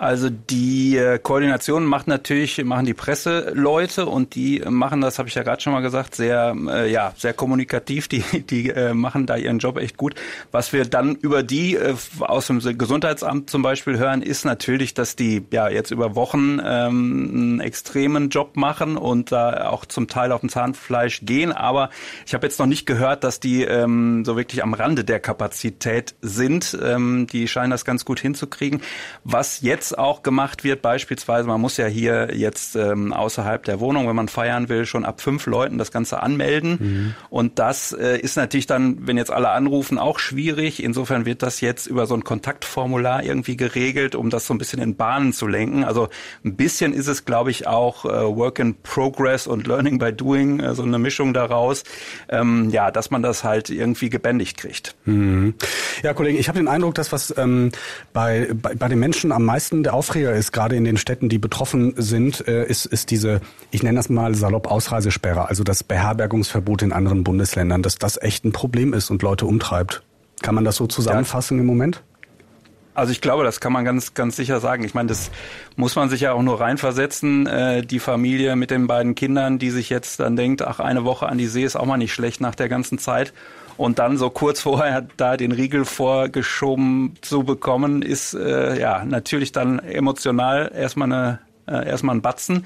Also 0.01 0.31
die 0.31 0.97
äh, 0.97 1.19
Koordination 1.19 1.85
macht 1.85 2.07
natürlich 2.07 2.63
machen 2.63 2.87
die 2.87 2.95
Presseleute 2.95 4.07
und 4.07 4.33
die 4.33 4.63
machen 4.67 4.99
das, 4.99 5.19
habe 5.19 5.29
ich 5.29 5.35
ja 5.35 5.43
gerade 5.43 5.61
schon 5.61 5.73
mal 5.73 5.81
gesagt, 5.81 6.15
sehr 6.15 6.55
äh, 6.69 6.91
ja 6.91 7.13
sehr 7.15 7.33
kommunikativ. 7.33 8.07
Die 8.07 8.23
die 8.49 8.69
äh, 8.69 8.95
machen 8.95 9.27
da 9.27 9.37
ihren 9.37 9.59
Job 9.59 9.77
echt 9.77 9.97
gut. 9.97 10.15
Was 10.51 10.73
wir 10.73 10.85
dann 10.85 11.13
über 11.13 11.43
die 11.43 11.75
äh, 11.75 11.93
aus 12.19 12.47
dem 12.47 12.61
Gesundheitsamt 12.79 13.51
zum 13.51 13.61
Beispiel 13.61 13.99
hören, 13.99 14.23
ist 14.23 14.43
natürlich, 14.43 14.95
dass 14.95 15.15
die 15.15 15.45
ja 15.51 15.69
jetzt 15.69 15.91
über 15.91 16.15
Wochen 16.15 16.59
ähm, 16.65 17.29
einen 17.31 17.59
extremen 17.59 18.29
Job 18.29 18.57
machen 18.57 18.97
und 18.97 19.31
da 19.31 19.69
auch 19.69 19.85
zum 19.85 20.07
Teil 20.07 20.31
auf 20.31 20.39
dem 20.39 20.49
Zahnfleisch 20.49 21.21
gehen. 21.25 21.51
Aber 21.51 21.91
ich 22.25 22.33
habe 22.33 22.47
jetzt 22.47 22.57
noch 22.57 22.65
nicht 22.65 22.87
gehört, 22.87 23.23
dass 23.23 23.39
die 23.39 23.65
ähm, 23.65 24.25
so 24.25 24.35
wirklich 24.35 24.63
am 24.63 24.73
Rande 24.73 25.03
der 25.03 25.19
Kapazität 25.19 26.15
sind. 26.21 26.75
Ähm, 26.81 27.27
die 27.27 27.47
scheinen 27.47 27.69
das 27.69 27.85
ganz 27.85 28.03
gut 28.03 28.19
hinzukriegen. 28.19 28.81
Was 29.23 29.61
jetzt 29.61 29.90
was 29.91 29.97
auch 29.97 30.23
gemacht 30.23 30.63
wird, 30.63 30.81
beispielsweise, 30.81 31.47
man 31.47 31.59
muss 31.59 31.77
ja 31.77 31.85
hier 31.85 32.29
jetzt 32.33 32.75
ähm, 32.75 33.13
außerhalb 33.13 33.63
der 33.63 33.79
Wohnung, 33.79 34.07
wenn 34.07 34.15
man 34.15 34.27
feiern 34.27 34.69
will, 34.69 34.85
schon 34.85 35.05
ab 35.05 35.21
fünf 35.21 35.45
Leuten 35.45 35.77
das 35.77 35.91
Ganze 35.91 36.21
anmelden. 36.23 36.77
Mhm. 36.79 37.15
Und 37.29 37.59
das 37.59 37.91
äh, 37.91 38.17
ist 38.17 38.37
natürlich 38.37 38.67
dann, 38.67 39.07
wenn 39.07 39.17
jetzt 39.17 39.31
alle 39.31 39.49
anrufen, 39.49 39.97
auch 39.97 40.19
schwierig. 40.19 40.81
Insofern 40.83 41.25
wird 41.25 41.43
das 41.43 41.61
jetzt 41.61 41.87
über 41.87 42.05
so 42.05 42.15
ein 42.15 42.23
Kontaktformular 42.23 43.23
irgendwie 43.23 43.57
geregelt, 43.57 44.15
um 44.15 44.29
das 44.29 44.47
so 44.47 44.53
ein 44.53 44.57
bisschen 44.57 44.81
in 44.81 44.95
Bahnen 44.95 45.33
zu 45.33 45.47
lenken. 45.47 45.83
Also 45.83 46.09
ein 46.45 46.55
bisschen 46.55 46.93
ist 46.93 47.07
es, 47.07 47.25
glaube 47.25 47.51
ich, 47.51 47.67
auch 47.67 48.05
äh, 48.05 48.09
Work 48.09 48.59
in 48.59 48.75
Progress 48.81 49.47
und 49.47 49.67
Learning 49.67 49.99
by 49.99 50.13
Doing, 50.13 50.59
äh, 50.59 50.73
so 50.75 50.83
eine 50.83 50.99
Mischung 50.99 51.33
daraus. 51.33 51.83
Ähm, 52.29 52.69
ja, 52.69 52.91
dass 52.91 53.11
man 53.11 53.21
das 53.21 53.43
halt 53.43 53.69
irgendwie 53.69 54.09
gebändigt 54.09 54.57
kriegt. 54.57 54.95
Mhm. 55.05 55.55
Ja, 56.03 56.13
Kollege, 56.13 56.37
ich 56.37 56.47
habe 56.47 56.59
den 56.59 56.67
Eindruck, 56.67 56.95
dass 56.95 57.11
was 57.11 57.33
ähm, 57.37 57.71
bei, 58.13 58.49
bei, 58.53 58.75
bei 58.75 58.87
den 58.87 58.99
Menschen 58.99 59.31
am 59.31 59.43
meisten 59.43 59.80
der 59.83 59.93
Aufreger 59.93 60.33
ist, 60.33 60.51
gerade 60.51 60.75
in 60.75 60.83
den 60.83 60.97
Städten, 60.97 61.29
die 61.29 61.37
betroffen 61.37 61.93
sind, 61.97 62.47
äh, 62.47 62.65
ist, 62.65 62.85
ist 62.85 63.11
diese, 63.11 63.41
ich 63.71 63.83
nenne 63.83 63.97
das 63.97 64.09
mal 64.09 64.35
salopp 64.35 64.69
Ausreisesperre, 64.69 65.49
also 65.49 65.63
das 65.63 65.83
Beherbergungsverbot 65.83 66.81
in 66.81 66.91
anderen 66.91 67.23
Bundesländern, 67.23 67.81
dass 67.81 67.97
das 67.97 68.21
echt 68.21 68.45
ein 68.45 68.51
Problem 68.51 68.93
ist 68.93 69.09
und 69.09 69.21
Leute 69.21 69.45
umtreibt. 69.45 70.03
Kann 70.41 70.55
man 70.55 70.63
das 70.63 70.75
so 70.75 70.87
zusammenfassen 70.87 71.57
ja. 71.57 71.61
im 71.61 71.67
Moment? 71.67 72.01
Also 72.93 73.13
ich 73.13 73.21
glaube, 73.21 73.43
das 73.43 73.61
kann 73.61 73.71
man 73.71 73.85
ganz, 73.85 74.13
ganz 74.13 74.35
sicher 74.35 74.59
sagen. 74.59 74.83
Ich 74.83 74.93
meine, 74.93 75.07
das 75.07 75.31
muss 75.75 75.95
man 75.95 76.09
sich 76.09 76.21
ja 76.21 76.33
auch 76.33 76.41
nur 76.41 76.59
reinversetzen. 76.59 77.47
Äh, 77.47 77.85
die 77.85 77.99
Familie 77.99 78.55
mit 78.55 78.69
den 78.69 78.87
beiden 78.87 79.15
Kindern, 79.15 79.59
die 79.59 79.69
sich 79.69 79.89
jetzt 79.89 80.19
dann 80.19 80.35
denkt, 80.35 80.61
ach, 80.61 80.79
eine 80.79 81.05
Woche 81.05 81.27
an 81.27 81.37
die 81.37 81.47
See 81.47 81.63
ist 81.63 81.77
auch 81.77 81.85
mal 81.85 81.97
nicht 81.97 82.13
schlecht 82.13 82.41
nach 82.41 82.55
der 82.55 82.67
ganzen 82.67 82.97
Zeit 82.97 83.33
und 83.77 83.99
dann 83.99 84.17
so 84.17 84.29
kurz 84.29 84.61
vorher 84.61 85.07
da 85.17 85.37
den 85.37 85.51
Riegel 85.51 85.85
vorgeschoben 85.85 87.15
zu 87.21 87.43
bekommen, 87.43 88.01
ist 88.01 88.33
äh, 88.33 88.79
ja 88.79 89.03
natürlich 89.05 89.51
dann 89.51 89.79
emotional 89.79 90.71
erstmal 90.73 91.11
eine 91.11 91.39
äh, 91.67 91.87
erstmal 91.87 92.15
ein 92.15 92.21
Batzen. 92.21 92.65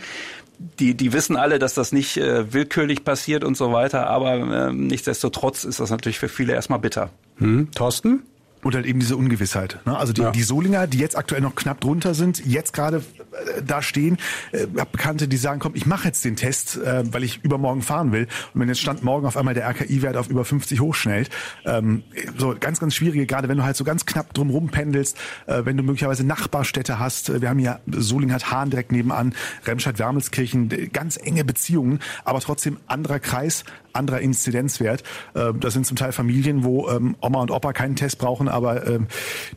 Die, 0.79 0.95
die 0.95 1.11
wissen 1.11 1.35
alle, 1.35 1.59
dass 1.59 1.73
das 1.73 1.91
nicht 1.91 2.17
äh, 2.17 2.53
willkürlich 2.53 3.03
passiert 3.03 3.43
und 3.43 3.57
so 3.57 3.73
weiter, 3.73 4.07
aber 4.07 4.35
äh, 4.35 4.73
nichtsdestotrotz 4.73 5.65
ist 5.65 5.79
das 5.81 5.89
natürlich 5.89 6.17
für 6.17 6.29
viele 6.29 6.53
erstmal 6.53 6.79
bitter. 6.79 7.09
Hm. 7.37 7.69
Thorsten? 7.71 8.23
Und 8.65 8.73
halt 8.73 8.88
eben 8.88 8.99
diese 8.99 9.15
Ungewissheit. 9.15 9.78
Ne? 9.86 9.95
Also 9.95 10.12
die, 10.12 10.21
ja. 10.21 10.32
die 10.32 10.41
Solinger, 10.41 10.88
die 10.88 10.97
jetzt 10.97 11.15
aktuell 11.15 11.39
noch 11.39 11.54
knapp 11.54 11.82
drunter 11.82 12.15
sind, 12.15 12.43
jetzt 12.47 12.73
gerade 12.73 12.97
äh, 12.97 13.62
da 13.63 13.84
stehen, 13.84 14.17
äh, 14.54 14.62
habe 14.80 14.89
Bekannte, 14.91 15.28
die 15.28 15.38
sagen, 15.38 15.60
komm, 15.60 15.73
ich 15.75 15.86
mache 15.86 16.08
jetzt 16.08 16.25
den 16.25 16.36
Test, 16.36 16.78
äh, 16.78 17.04
weil 17.13 17.23
ich 17.23 17.43
übermorgen 17.43 17.84
fahren 17.84 18.12
will. 18.12 18.28
Und 18.56 18.62
wenn 18.62 18.67
jetzt 18.67 18.82
Stand 18.82 19.04
morgen 19.04 19.28
auf 19.28 19.38
einmal 19.38 19.54
der 19.54 19.69
RKI-Wert 19.69 20.17
auf 20.17 20.30
über 20.32 20.43
50 20.43 20.80
hochschnellt, 20.80 21.30
ähm, 21.63 22.01
so 22.39 22.56
ganz, 22.60 22.80
ganz 22.80 22.95
schwierige, 22.95 23.28
gerade 23.28 23.49
wenn 23.49 23.58
du 23.58 23.63
halt 23.63 23.78
so 23.78 23.84
ganz 23.84 24.08
knapp 24.08 24.34
drumherum 24.34 24.69
pendelst, 24.69 25.15
äh, 25.45 25.63
wenn 25.63 25.78
du 25.78 25.84
möglicherweise 25.84 26.23
Nachbarstädte 26.23 26.97
hast. 26.97 27.39
Wir 27.39 27.49
haben 27.49 27.60
ja, 27.60 27.82
Soling 27.86 28.34
hat 28.34 28.49
Hahn 28.49 28.71
direkt 28.71 28.91
nebenan, 28.91 29.36
Remscheid-Wermelskirchen, 29.65 30.91
ganz 30.91 31.17
enge 31.17 31.45
Beziehungen, 31.45 31.99
aber 32.23 32.39
trotzdem 32.39 32.78
anderer 32.88 33.19
Kreis, 33.19 33.63
anderer 33.95 34.19
Inzidenzwert. 34.19 35.03
Äh, 35.34 35.53
das 35.60 35.73
sind 35.73 35.86
zum 35.86 35.97
Teil 35.97 36.12
Familien, 36.12 36.63
wo 36.63 36.89
ähm, 36.89 37.15
Oma 37.21 37.41
und 37.41 37.51
Opa 37.51 37.73
keinen 37.73 37.95
Test 37.95 38.17
brauchen, 38.19 38.47
aber 38.47 38.88
ähm, 38.88 39.08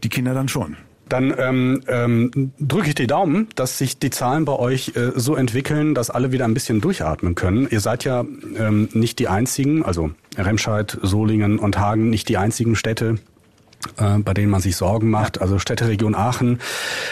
die 0.03 0.09
Kinder 0.09 0.35
dann 0.35 0.48
schon. 0.48 0.77
Dann 1.09 1.35
ähm, 1.38 1.83
ähm, 1.88 2.53
drücke 2.59 2.88
ich 2.88 2.94
die 2.94 3.07
Daumen, 3.07 3.48
dass 3.55 3.79
sich 3.79 3.98
die 3.98 4.11
Zahlen 4.11 4.44
bei 4.44 4.53
euch 4.53 4.92
äh, 4.94 5.12
so 5.14 5.37
entwickeln, 5.37 5.94
dass 5.94 6.11
alle 6.11 6.33
wieder 6.33 6.44
ein 6.44 6.53
bisschen 6.53 6.81
durchatmen 6.81 7.35
können. 7.35 7.66
Ihr 7.70 7.81
seid 7.81 8.05
ja 8.05 8.24
ähm, 8.59 8.88
nicht 8.92 9.18
die 9.18 9.29
einzigen, 9.29 9.85
also 9.85 10.11
Remscheid, 10.37 10.98
Solingen 11.03 11.59
und 11.59 11.79
Hagen, 11.79 12.11
nicht 12.11 12.29
die 12.29 12.37
einzigen 12.37 12.77
Städte, 12.77 13.16
äh, 13.97 14.19
bei 14.19 14.35
denen 14.35 14.51
man 14.51 14.61
sich 14.61 14.77
Sorgen 14.77 15.11
macht. 15.11 15.41
Also 15.41 15.59
Städteregion 15.59 16.14
Aachen, 16.14 16.59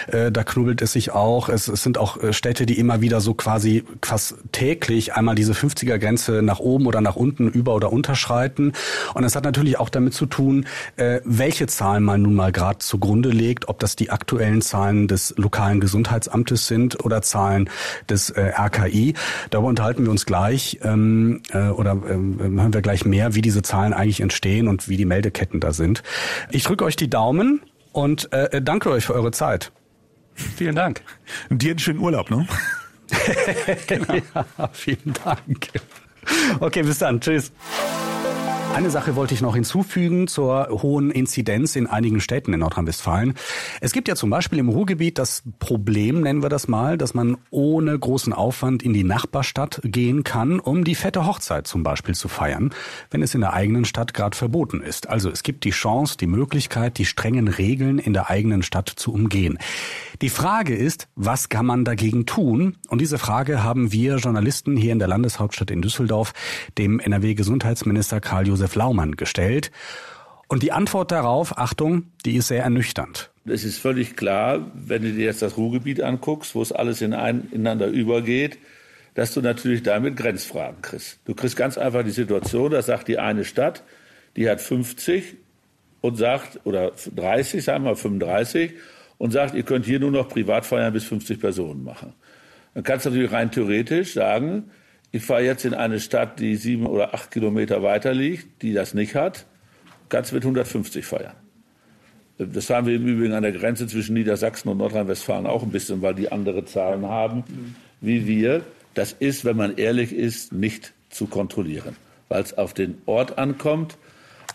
äh, 0.09 0.33
da 0.33 0.45
knubbelt 0.45 0.83
es 0.83 0.93
sich 0.93 1.13
auch. 1.13 1.49
Es, 1.49 1.69
es 1.69 1.83
sind 1.83 1.99
auch 1.99 2.23
äh, 2.23 2.33
Städte, 2.33 2.67
die 2.67 2.79
immer 2.79 3.01
wieder 3.01 3.21
so 3.21 3.35
quasi 3.35 3.85
fast 4.03 4.37
täglich 4.53 5.15
einmal 5.15 5.35
diese 5.35 5.53
50er-Grenze 5.53 6.43
nach 6.43 6.59
oben 6.59 6.87
oder 6.87 7.01
nach 7.01 7.17
unten 7.17 7.49
über- 7.49 7.75
oder 7.75 7.93
unterschreiten. 7.93 8.73
Und 9.15 9.25
es 9.25 9.37
hat 9.37 9.45
natürlich 9.45 9.79
auch 9.79 9.89
damit 9.89 10.15
zu 10.15 10.27
tun, 10.27 10.67
äh, 10.97 11.21
welche 11.25 11.67
Zahlen 11.67 12.03
man 12.03 12.23
nun 12.23 12.35
mal 12.35 12.53
gerade 12.53 12.79
zugrunde 12.79 13.31
legt, 13.31 13.69
ob 13.69 13.79
das 13.79 13.97
die 13.97 14.11
aktuellen 14.11 14.61
Zahlen 14.61 15.09
des 15.09 15.35
lokalen 15.37 15.81
Gesundheitsamtes 15.81 16.67
sind 16.67 17.05
oder 17.05 17.23
Zahlen 17.23 17.71
des 18.09 18.31
äh, 18.31 18.53
RKI. 18.57 19.15
Darüber 19.51 19.69
unterhalten 19.69 20.05
wir 20.05 20.11
uns 20.11 20.27
gleich 20.27 20.81
ähm, 20.83 21.43
äh, 21.53 21.69
oder 21.69 21.93
äh, 21.93 22.15
hören 22.15 22.75
wir 22.75 22.83
gleich 22.83 23.05
mehr, 23.05 23.35
wie 23.35 23.43
diese 23.43 23.63
Zahlen 23.63 23.93
eigentlich 23.93 24.21
entstehen 24.21 24.69
und 24.69 24.89
wie 24.89 24.97
die 24.97 25.05
Meldeketten 25.05 25.61
da 25.61 25.73
sind. 25.73 26.03
Ich 26.57 26.65
drücke 26.65 26.87
euch 26.87 26.97
die 26.97 27.11
Daumen 27.11 27.61
und 27.93 28.33
äh, 28.33 28.63
danke 28.63 28.89
euch 28.89 29.05
für 29.05 29.13
eure 29.13 29.31
Zeit. 29.31 29.73
Vielen 30.33 30.75
Dank. 30.75 31.03
Und 31.51 31.61
dir 31.61 31.73
einen 31.73 31.79
schönen 31.79 31.99
Urlaub, 31.99 32.31
ne? 32.31 32.49
genau. 33.87 34.15
Ja, 34.35 34.69
vielen 34.73 35.13
Dank. 35.23 35.69
Okay, 36.59 36.83
bis 36.83 36.97
dann. 36.97 37.21
Tschüss. 37.21 37.53
Eine 38.77 38.91
Sache 38.91 39.17
wollte 39.17 39.33
ich 39.33 39.41
noch 39.41 39.55
hinzufügen 39.55 40.29
zur 40.29 40.69
hohen 40.69 41.11
Inzidenz 41.11 41.77
in 41.77 41.87
einigen 41.87 42.21
Städten 42.21 42.53
in 42.53 42.61
Nordrhein-Westfalen. 42.61 43.33
Es 43.81 43.93
gibt 43.93 44.07
ja 44.07 44.17
zum 44.17 44.29
Beispiel 44.29 44.59
im 44.59 44.69
Ruhrgebiet 44.69 45.17
das 45.17 45.45
Problem, 45.59 46.21
nennen 46.21 46.43
wir 46.43 46.51
das 46.51 46.69
mal, 46.69 46.99
dass 46.99 47.15
man 47.15 47.39
ohne 47.49 47.99
großen 47.99 48.35
Aufwand 48.35 48.83
in 48.83 48.93
die 48.93 49.03
Nachbarstadt 49.03 49.81
gehen 49.83 50.25
kann, 50.25 50.61
um 50.61 50.85
die 50.85 50.95
fette 50.95 51.25
Hochzeit 51.25 51.67
zum 51.67 51.85
Beispiel 51.85 52.15
zu 52.15 52.29
feiern, 52.29 52.69
wenn 53.11 53.23
es 53.23 53.35
in 53.35 53.41
der 53.41 53.55
eigenen 53.55 53.87
Stadt 53.87 54.13
gerade 54.13 54.37
verboten 54.37 54.83
ist. 54.83 55.09
Also 55.09 55.31
es 55.31 55.43
gibt 55.43 55.65
die 55.65 55.71
Chance, 55.71 56.19
die 56.19 56.27
Möglichkeit, 56.27 56.99
die 56.99 57.07
strengen 57.07 57.49
Regeln 57.49 57.99
in 57.99 58.13
der 58.13 58.29
eigenen 58.29 58.63
Stadt 58.63 58.93
zu 58.95 59.11
umgehen. 59.11 59.57
Die 60.21 60.29
Frage 60.29 60.77
ist, 60.77 61.09
was 61.15 61.49
kann 61.49 61.65
man 61.65 61.87
dagegen 61.87 62.27
tun? 62.27 62.77
Und 62.89 63.01
diese 63.01 63.17
Frage 63.17 63.63
haben 63.63 63.91
wir 63.91 64.17
Journalisten 64.17 64.77
hier 64.77 64.93
in 64.93 64.99
der 64.99 65.09
Landeshauptstadt 65.09 65.71
in 65.71 65.81
Düsseldorf 65.81 66.35
dem 66.77 67.01
NRW-Gesundheitsminister 67.01 68.21
Karl-Josef 68.67 68.75
Laumann 68.75 69.17
gestellt. 69.17 69.71
Und 70.49 70.63
die 70.63 70.73
Antwort 70.73 71.11
darauf, 71.11 71.59
Achtung, 71.59 72.05
die 72.25 72.37
ist 72.37 72.49
sehr 72.49 72.63
ernüchternd. 72.63 73.31
Es 73.47 73.65
ist 73.65 73.79
völlig 73.79 74.17
klar, 74.17 74.71
wenn 74.75 75.03
du 75.03 75.13
dir 75.13 75.25
jetzt 75.25 75.43
das 75.43 75.57
Ruhrgebiet 75.57 76.03
anguckst, 76.03 76.55
wo 76.55 76.63
es 76.63 76.73
alles 76.73 77.01
in 77.01 77.15
ein, 77.15 77.49
ineinander 77.53 77.89
übergeht, 77.89 78.59
dass 79.15 79.33
du 79.35 79.41
natürlich 79.41 79.83
damit 79.83 80.17
Grenzfragen 80.17 80.83
kriegst. 80.83 81.21
Du 81.25 81.35
kriegst 81.35 81.57
ganz 81.57 81.79
einfach 81.79 82.05
die 82.05 82.11
Situation, 82.11 82.71
da 82.71 82.83
sagt 82.83 83.09
die 83.09 83.19
eine 83.19 83.45
Stadt, 83.45 83.83
die 84.37 84.49
hat 84.49 84.61
50 84.61 85.37
und 86.01 86.17
sagt, 86.17 86.61
oder 86.65 86.93
30, 87.15 87.65
sagen 87.65 87.85
wir 87.85 87.97
35, 87.97 88.73
und 89.19 89.33
sagt, 89.33 89.55
ihr 89.55 89.63
könnt 89.63 89.87
hier 89.87 89.99
nur 89.99 90.11
noch 90.11 90.29
Privatfeiern 90.29 90.93
bis 90.93 91.05
50 91.05 91.41
Personen 91.41 91.83
machen. 91.83 92.13
Dann 92.75 92.85
kannst 92.85 93.07
du 93.07 93.11
natürlich 93.11 93.33
rein 93.33 93.51
theoretisch 93.51 94.13
sagen, 94.13 94.71
ich 95.13 95.23
fahre 95.25 95.43
jetzt 95.43 95.65
in 95.65 95.75
eine 95.75 96.01
Stadt, 96.01 96.41
die 96.41 96.57
sieben 96.57 96.87
oder 96.87 97.15
acht 97.15 97.31
Kilometer 97.31 97.83
weiter 97.83 98.13
liegt, 98.13 98.63
die 98.63 98.73
das 98.73 98.95
nicht 98.95 99.15
hat, 99.15 99.47
kannst 100.09 100.33
mit 100.33 100.43
150 100.43 101.05
feiern. 101.05 101.35
Das 102.39 102.69
haben 102.69 102.87
wir 102.87 102.97
im 102.97 103.07
Übrigen 103.07 103.33
an 103.33 103.43
der 103.43 103.53
Grenze 103.53 103.87
zwischen 103.87 104.15
Niedersachsen 104.15 104.69
und 104.69 104.79
Nordrhein-Westfalen 104.79 105.47
auch 105.47 105.63
ein 105.63 105.71
bisschen, 105.71 106.03
weil 106.03 106.15
die 106.15 106.31
andere 106.31 106.65
Zahlen 106.67 107.07
haben 107.07 107.45
wie 108.01 108.27
wir. 108.27 108.63
Das 108.95 109.13
ist, 109.13 109.45
wenn 109.45 109.57
man 109.57 109.77
ehrlich 109.77 110.13
ist, 110.13 110.53
nicht 110.53 110.93
zu 111.11 111.27
kontrollieren, 111.27 111.97
weil 112.29 112.43
es 112.43 112.57
auf 112.57 112.75
den 112.75 112.99
Ort 113.07 113.39
ankommt. 113.39 113.97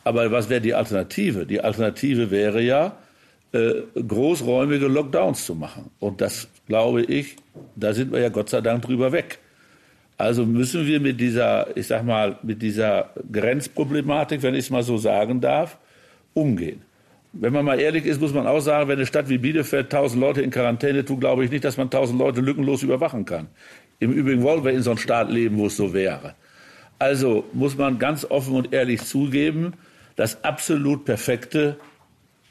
Aber 0.03 0.31
was 0.31 0.49
wäre 0.49 0.61
die 0.61 0.73
Alternative? 0.73 1.45
Die 1.45 1.61
Alternative 1.61 2.31
wäre 2.31 2.61
ja, 2.61 2.97
äh, 3.51 3.81
großräumige 3.95 4.87
Lockdowns 4.87 5.45
zu 5.45 5.55
machen. 5.55 5.91
Und 5.99 6.21
das 6.21 6.47
glaube 6.67 7.03
ich, 7.03 7.35
da 7.75 7.93
sind 7.93 8.11
wir 8.11 8.19
ja 8.19 8.29
Gott 8.29 8.49
sei 8.49 8.61
Dank 8.61 8.83
drüber 8.83 9.11
weg. 9.11 9.39
Also 10.21 10.45
müssen 10.45 10.85
wir 10.85 10.99
mit 10.99 11.19
dieser, 11.19 11.75
ich 11.75 11.87
sag 11.87 12.05
mal, 12.05 12.37
mit 12.43 12.61
dieser 12.61 13.09
Grenzproblematik, 13.31 14.43
wenn 14.43 14.53
ich 14.53 14.65
es 14.65 14.69
mal 14.69 14.83
so 14.83 14.97
sagen 14.97 15.41
darf, 15.41 15.79
umgehen. 16.35 16.83
Wenn 17.33 17.53
man 17.53 17.65
mal 17.65 17.79
ehrlich 17.79 18.05
ist, 18.05 18.21
muss 18.21 18.33
man 18.33 18.45
auch 18.45 18.59
sagen, 18.59 18.87
wenn 18.87 18.97
eine 18.97 19.07
Stadt 19.07 19.29
wie 19.29 19.39
Bielefeld 19.39 19.89
tausend 19.89 20.21
Leute 20.21 20.41
in 20.41 20.51
Quarantäne 20.51 21.05
tut, 21.05 21.21
glaube 21.21 21.43
ich 21.43 21.49
nicht, 21.49 21.63
dass 21.63 21.77
man 21.77 21.89
tausend 21.89 22.19
Leute 22.19 22.39
lückenlos 22.39 22.83
überwachen 22.83 23.25
kann. 23.25 23.47
Im 23.99 24.11
Übrigen 24.11 24.43
wollen 24.43 24.63
wir 24.63 24.71
in 24.71 24.83
so 24.83 24.91
einem 24.91 24.99
Staat 24.99 25.31
leben, 25.31 25.57
wo 25.57 25.65
es 25.65 25.75
so 25.75 25.91
wäre. 25.93 26.35
Also 26.99 27.45
muss 27.53 27.75
man 27.75 27.97
ganz 27.97 28.23
offen 28.25 28.53
und 28.53 28.73
ehrlich 28.73 29.01
zugeben, 29.03 29.73
das 30.17 30.43
absolut 30.43 31.05
Perfekte 31.05 31.77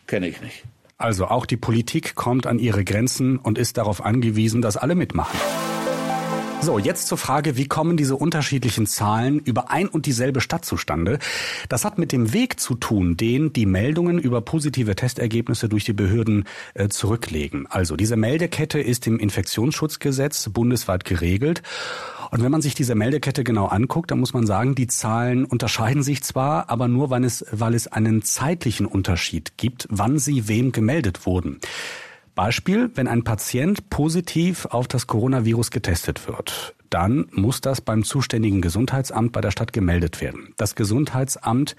kenne 0.08 0.26
ich 0.26 0.40
nicht. 0.40 0.64
Also 0.98 1.26
auch 1.26 1.46
die 1.46 1.56
Politik 1.56 2.16
kommt 2.16 2.48
an 2.48 2.58
ihre 2.58 2.84
Grenzen 2.84 3.38
und 3.38 3.58
ist 3.58 3.76
darauf 3.76 4.04
angewiesen, 4.04 4.60
dass 4.60 4.76
alle 4.76 4.96
mitmachen. 4.96 5.38
So, 6.62 6.78
jetzt 6.78 7.06
zur 7.06 7.16
Frage, 7.16 7.56
wie 7.56 7.66
kommen 7.66 7.96
diese 7.96 8.16
unterschiedlichen 8.16 8.86
Zahlen 8.86 9.38
über 9.38 9.70
ein 9.70 9.88
und 9.88 10.04
dieselbe 10.04 10.42
Stadt 10.42 10.66
zustande? 10.66 11.18
Das 11.70 11.86
hat 11.86 11.96
mit 11.96 12.12
dem 12.12 12.34
Weg 12.34 12.60
zu 12.60 12.74
tun, 12.74 13.16
den 13.16 13.54
die 13.54 13.64
Meldungen 13.64 14.18
über 14.18 14.42
positive 14.42 14.94
Testergebnisse 14.94 15.70
durch 15.70 15.86
die 15.86 15.94
Behörden 15.94 16.44
äh, 16.74 16.88
zurücklegen. 16.88 17.66
Also 17.66 17.96
diese 17.96 18.16
Meldekette 18.16 18.78
ist 18.78 19.06
im 19.06 19.18
Infektionsschutzgesetz 19.18 20.50
bundesweit 20.50 21.06
geregelt. 21.06 21.62
Und 22.30 22.42
wenn 22.42 22.52
man 22.52 22.60
sich 22.60 22.74
diese 22.74 22.94
Meldekette 22.94 23.42
genau 23.42 23.66
anguckt, 23.66 24.10
dann 24.10 24.20
muss 24.20 24.34
man 24.34 24.46
sagen, 24.46 24.74
die 24.74 24.86
Zahlen 24.86 25.46
unterscheiden 25.46 26.02
sich 26.02 26.22
zwar, 26.22 26.68
aber 26.68 26.88
nur, 26.88 27.08
weil 27.08 27.24
es, 27.24 27.42
weil 27.52 27.74
es 27.74 27.86
einen 27.86 28.22
zeitlichen 28.22 28.84
Unterschied 28.84 29.56
gibt, 29.56 29.88
wann 29.90 30.18
sie 30.18 30.46
wem 30.46 30.72
gemeldet 30.72 31.24
wurden. 31.24 31.58
Beispiel, 32.40 32.90
wenn 32.94 33.06
ein 33.06 33.22
Patient 33.22 33.90
positiv 33.90 34.64
auf 34.64 34.88
das 34.88 35.06
Coronavirus 35.06 35.70
getestet 35.70 36.26
wird, 36.26 36.74
dann 36.90 37.26
muss 37.32 37.60
das 37.60 37.80
beim 37.80 38.04
zuständigen 38.04 38.60
Gesundheitsamt 38.60 39.32
bei 39.32 39.40
der 39.40 39.50
Stadt 39.50 39.72
gemeldet 39.72 40.20
werden. 40.20 40.54
Das 40.56 40.74
Gesundheitsamt 40.74 41.76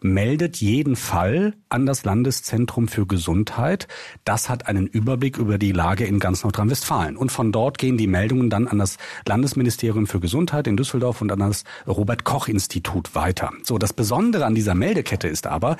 meldet 0.00 0.58
jeden 0.58 0.96
Fall 0.96 1.54
an 1.68 1.86
das 1.86 2.04
Landeszentrum 2.04 2.88
für 2.88 3.06
Gesundheit. 3.06 3.88
Das 4.24 4.48
hat 4.48 4.68
einen 4.68 4.86
Überblick 4.86 5.38
über 5.38 5.58
die 5.58 5.72
Lage 5.72 6.04
in 6.04 6.18
ganz 6.18 6.44
Nordrhein-Westfalen. 6.44 7.16
Und 7.16 7.32
von 7.32 7.52
dort 7.52 7.78
gehen 7.78 7.96
die 7.96 8.06
Meldungen 8.06 8.50
dann 8.50 8.68
an 8.68 8.78
das 8.78 8.96
Landesministerium 9.26 10.06
für 10.06 10.20
Gesundheit 10.20 10.66
in 10.66 10.76
Düsseldorf 10.76 11.20
und 11.20 11.32
an 11.32 11.40
das 11.40 11.64
Robert 11.86 12.24
Koch 12.24 12.48
Institut 12.48 13.14
weiter. 13.14 13.50
So, 13.64 13.78
das 13.78 13.92
Besondere 13.92 14.44
an 14.44 14.54
dieser 14.54 14.74
Meldekette 14.74 15.28
ist 15.28 15.46
aber, 15.46 15.76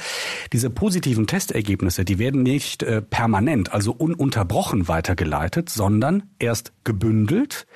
diese 0.52 0.70
positiven 0.70 1.26
Testergebnisse, 1.26 2.04
die 2.04 2.18
werden 2.18 2.42
nicht 2.42 2.82
äh, 2.82 3.02
permanent, 3.02 3.72
also 3.72 3.92
ununterbrochen 3.92 4.88
weitergeleitet, 4.88 5.68
sondern 5.68 6.24
erst 6.38 6.72
gebündelt 6.84 7.66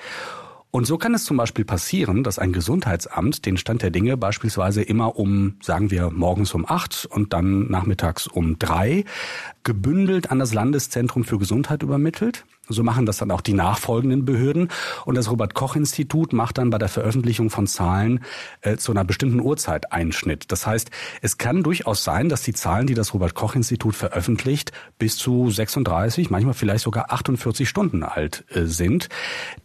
und 0.75 0.87
so 0.87 0.97
kann 0.97 1.13
es 1.13 1.23
zum 1.23 1.37
Beispiel 1.37 1.65
passieren, 1.65 2.23
dass 2.23 2.39
ein 2.39 2.51
Gesundheitsamt 2.51 3.45
den 3.45 3.57
Stand 3.57 3.83
der 3.83 3.91
Dinge 3.91 4.17
beispielsweise 4.17 4.81
immer 4.81 5.17
um, 5.17 5.57
sagen 5.61 5.91
wir, 5.91 6.09
morgens 6.09 6.51
um 6.55 6.65
acht 6.67 7.07
und 7.11 7.31
dann 7.31 7.69
nachmittags 7.69 8.25
um 8.25 8.57
drei 8.57 9.05
gebündelt 9.61 10.31
an 10.31 10.39
das 10.39 10.51
Landeszentrum 10.55 11.25
für 11.25 11.37
Gesundheit 11.37 11.83
übermittelt. 11.83 12.43
So 12.69 12.81
machen 12.81 13.05
das 13.05 13.17
dann 13.17 13.29
auch 13.31 13.41
die 13.41 13.53
nachfolgenden 13.53 14.23
Behörden. 14.23 14.69
Und 15.05 15.15
das 15.15 15.29
Robert-Koch-Institut 15.29 16.31
macht 16.31 16.57
dann 16.57 16.69
bei 16.69 16.77
der 16.77 16.87
Veröffentlichung 16.87 17.49
von 17.49 17.67
Zahlen 17.67 18.23
äh, 18.61 18.77
zu 18.77 18.93
einer 18.93 19.03
bestimmten 19.03 19.41
Uhrzeit 19.41 19.91
Einschnitt. 19.91 20.49
Das 20.49 20.65
heißt, 20.65 20.89
es 21.21 21.37
kann 21.37 21.63
durchaus 21.63 22.05
sein, 22.05 22.29
dass 22.29 22.41
die 22.43 22.53
Zahlen, 22.53 22.87
die 22.87 22.93
das 22.93 23.13
Robert-Koch-Institut 23.13 23.95
veröffentlicht, 23.95 24.71
bis 24.97 25.17
zu 25.17 25.49
36, 25.49 26.29
manchmal 26.29 26.53
vielleicht 26.53 26.85
sogar 26.85 27.11
48 27.11 27.67
Stunden 27.67 28.01
alt 28.01 28.45
äh, 28.49 28.63
sind. 28.63 29.09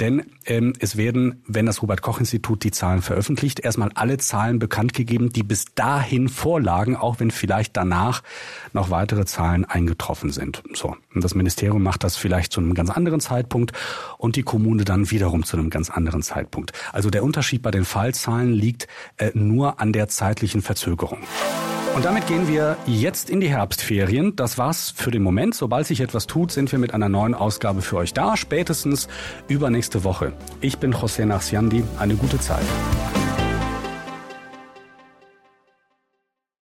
Denn 0.00 0.24
ähm, 0.46 0.72
es 0.80 0.96
werden, 0.96 1.44
wenn 1.46 1.66
das 1.66 1.82
Robert-Koch-Institut 1.82 2.64
die 2.64 2.72
Zahlen 2.72 3.02
veröffentlicht, 3.02 3.60
erstmal 3.60 3.92
alle 3.94 4.18
Zahlen 4.18 4.58
bekannt 4.58 4.92
gegeben, 4.92 5.30
die 5.32 5.44
bis 5.44 5.66
dahin 5.76 6.28
vorlagen, 6.28 6.96
auch 6.96 7.20
wenn 7.20 7.30
vielleicht 7.30 7.76
danach 7.76 8.24
noch 8.72 8.90
weitere 8.90 9.24
Zahlen 9.24 9.64
eingetroffen 9.64 10.30
sind. 10.30 10.64
So. 10.74 10.96
Und 11.14 11.22
das 11.22 11.36
Ministerium 11.36 11.82
macht 11.82 12.02
das 12.02 12.16
vielleicht 12.16 12.52
zu 12.52 12.60
einem 12.60 12.74
ganz 12.74 12.87
anderen 12.90 13.20
Zeitpunkt 13.20 13.72
und 14.18 14.36
die 14.36 14.42
Kommune 14.42 14.84
dann 14.84 15.10
wiederum 15.10 15.44
zu 15.44 15.56
einem 15.56 15.70
ganz 15.70 15.90
anderen 15.90 16.22
Zeitpunkt. 16.22 16.72
Also 16.92 17.10
der 17.10 17.24
Unterschied 17.24 17.62
bei 17.62 17.70
den 17.70 17.84
Fallzahlen 17.84 18.52
liegt 18.52 18.88
äh, 19.16 19.30
nur 19.34 19.80
an 19.80 19.92
der 19.92 20.08
zeitlichen 20.08 20.62
Verzögerung. 20.62 21.18
Und 21.94 22.04
damit 22.04 22.26
gehen 22.28 22.46
wir 22.46 22.76
jetzt 22.86 23.28
in 23.28 23.40
die 23.40 23.48
Herbstferien. 23.48 24.36
Das 24.36 24.56
war's 24.56 24.92
für 24.94 25.10
den 25.10 25.22
Moment. 25.22 25.54
Sobald 25.54 25.86
sich 25.86 26.00
etwas 26.00 26.26
tut, 26.26 26.52
sind 26.52 26.70
wir 26.70 26.78
mit 26.78 26.94
einer 26.94 27.08
neuen 27.08 27.34
Ausgabe 27.34 27.82
für 27.82 27.96
euch 27.96 28.14
da. 28.14 28.36
Spätestens 28.36 29.08
übernächste 29.48 30.04
Woche. 30.04 30.32
Ich 30.60 30.78
bin 30.78 30.94
José 30.94 31.24
Narciandi. 31.24 31.82
Eine 31.98 32.14
gute 32.14 32.38
Zeit. 32.38 32.64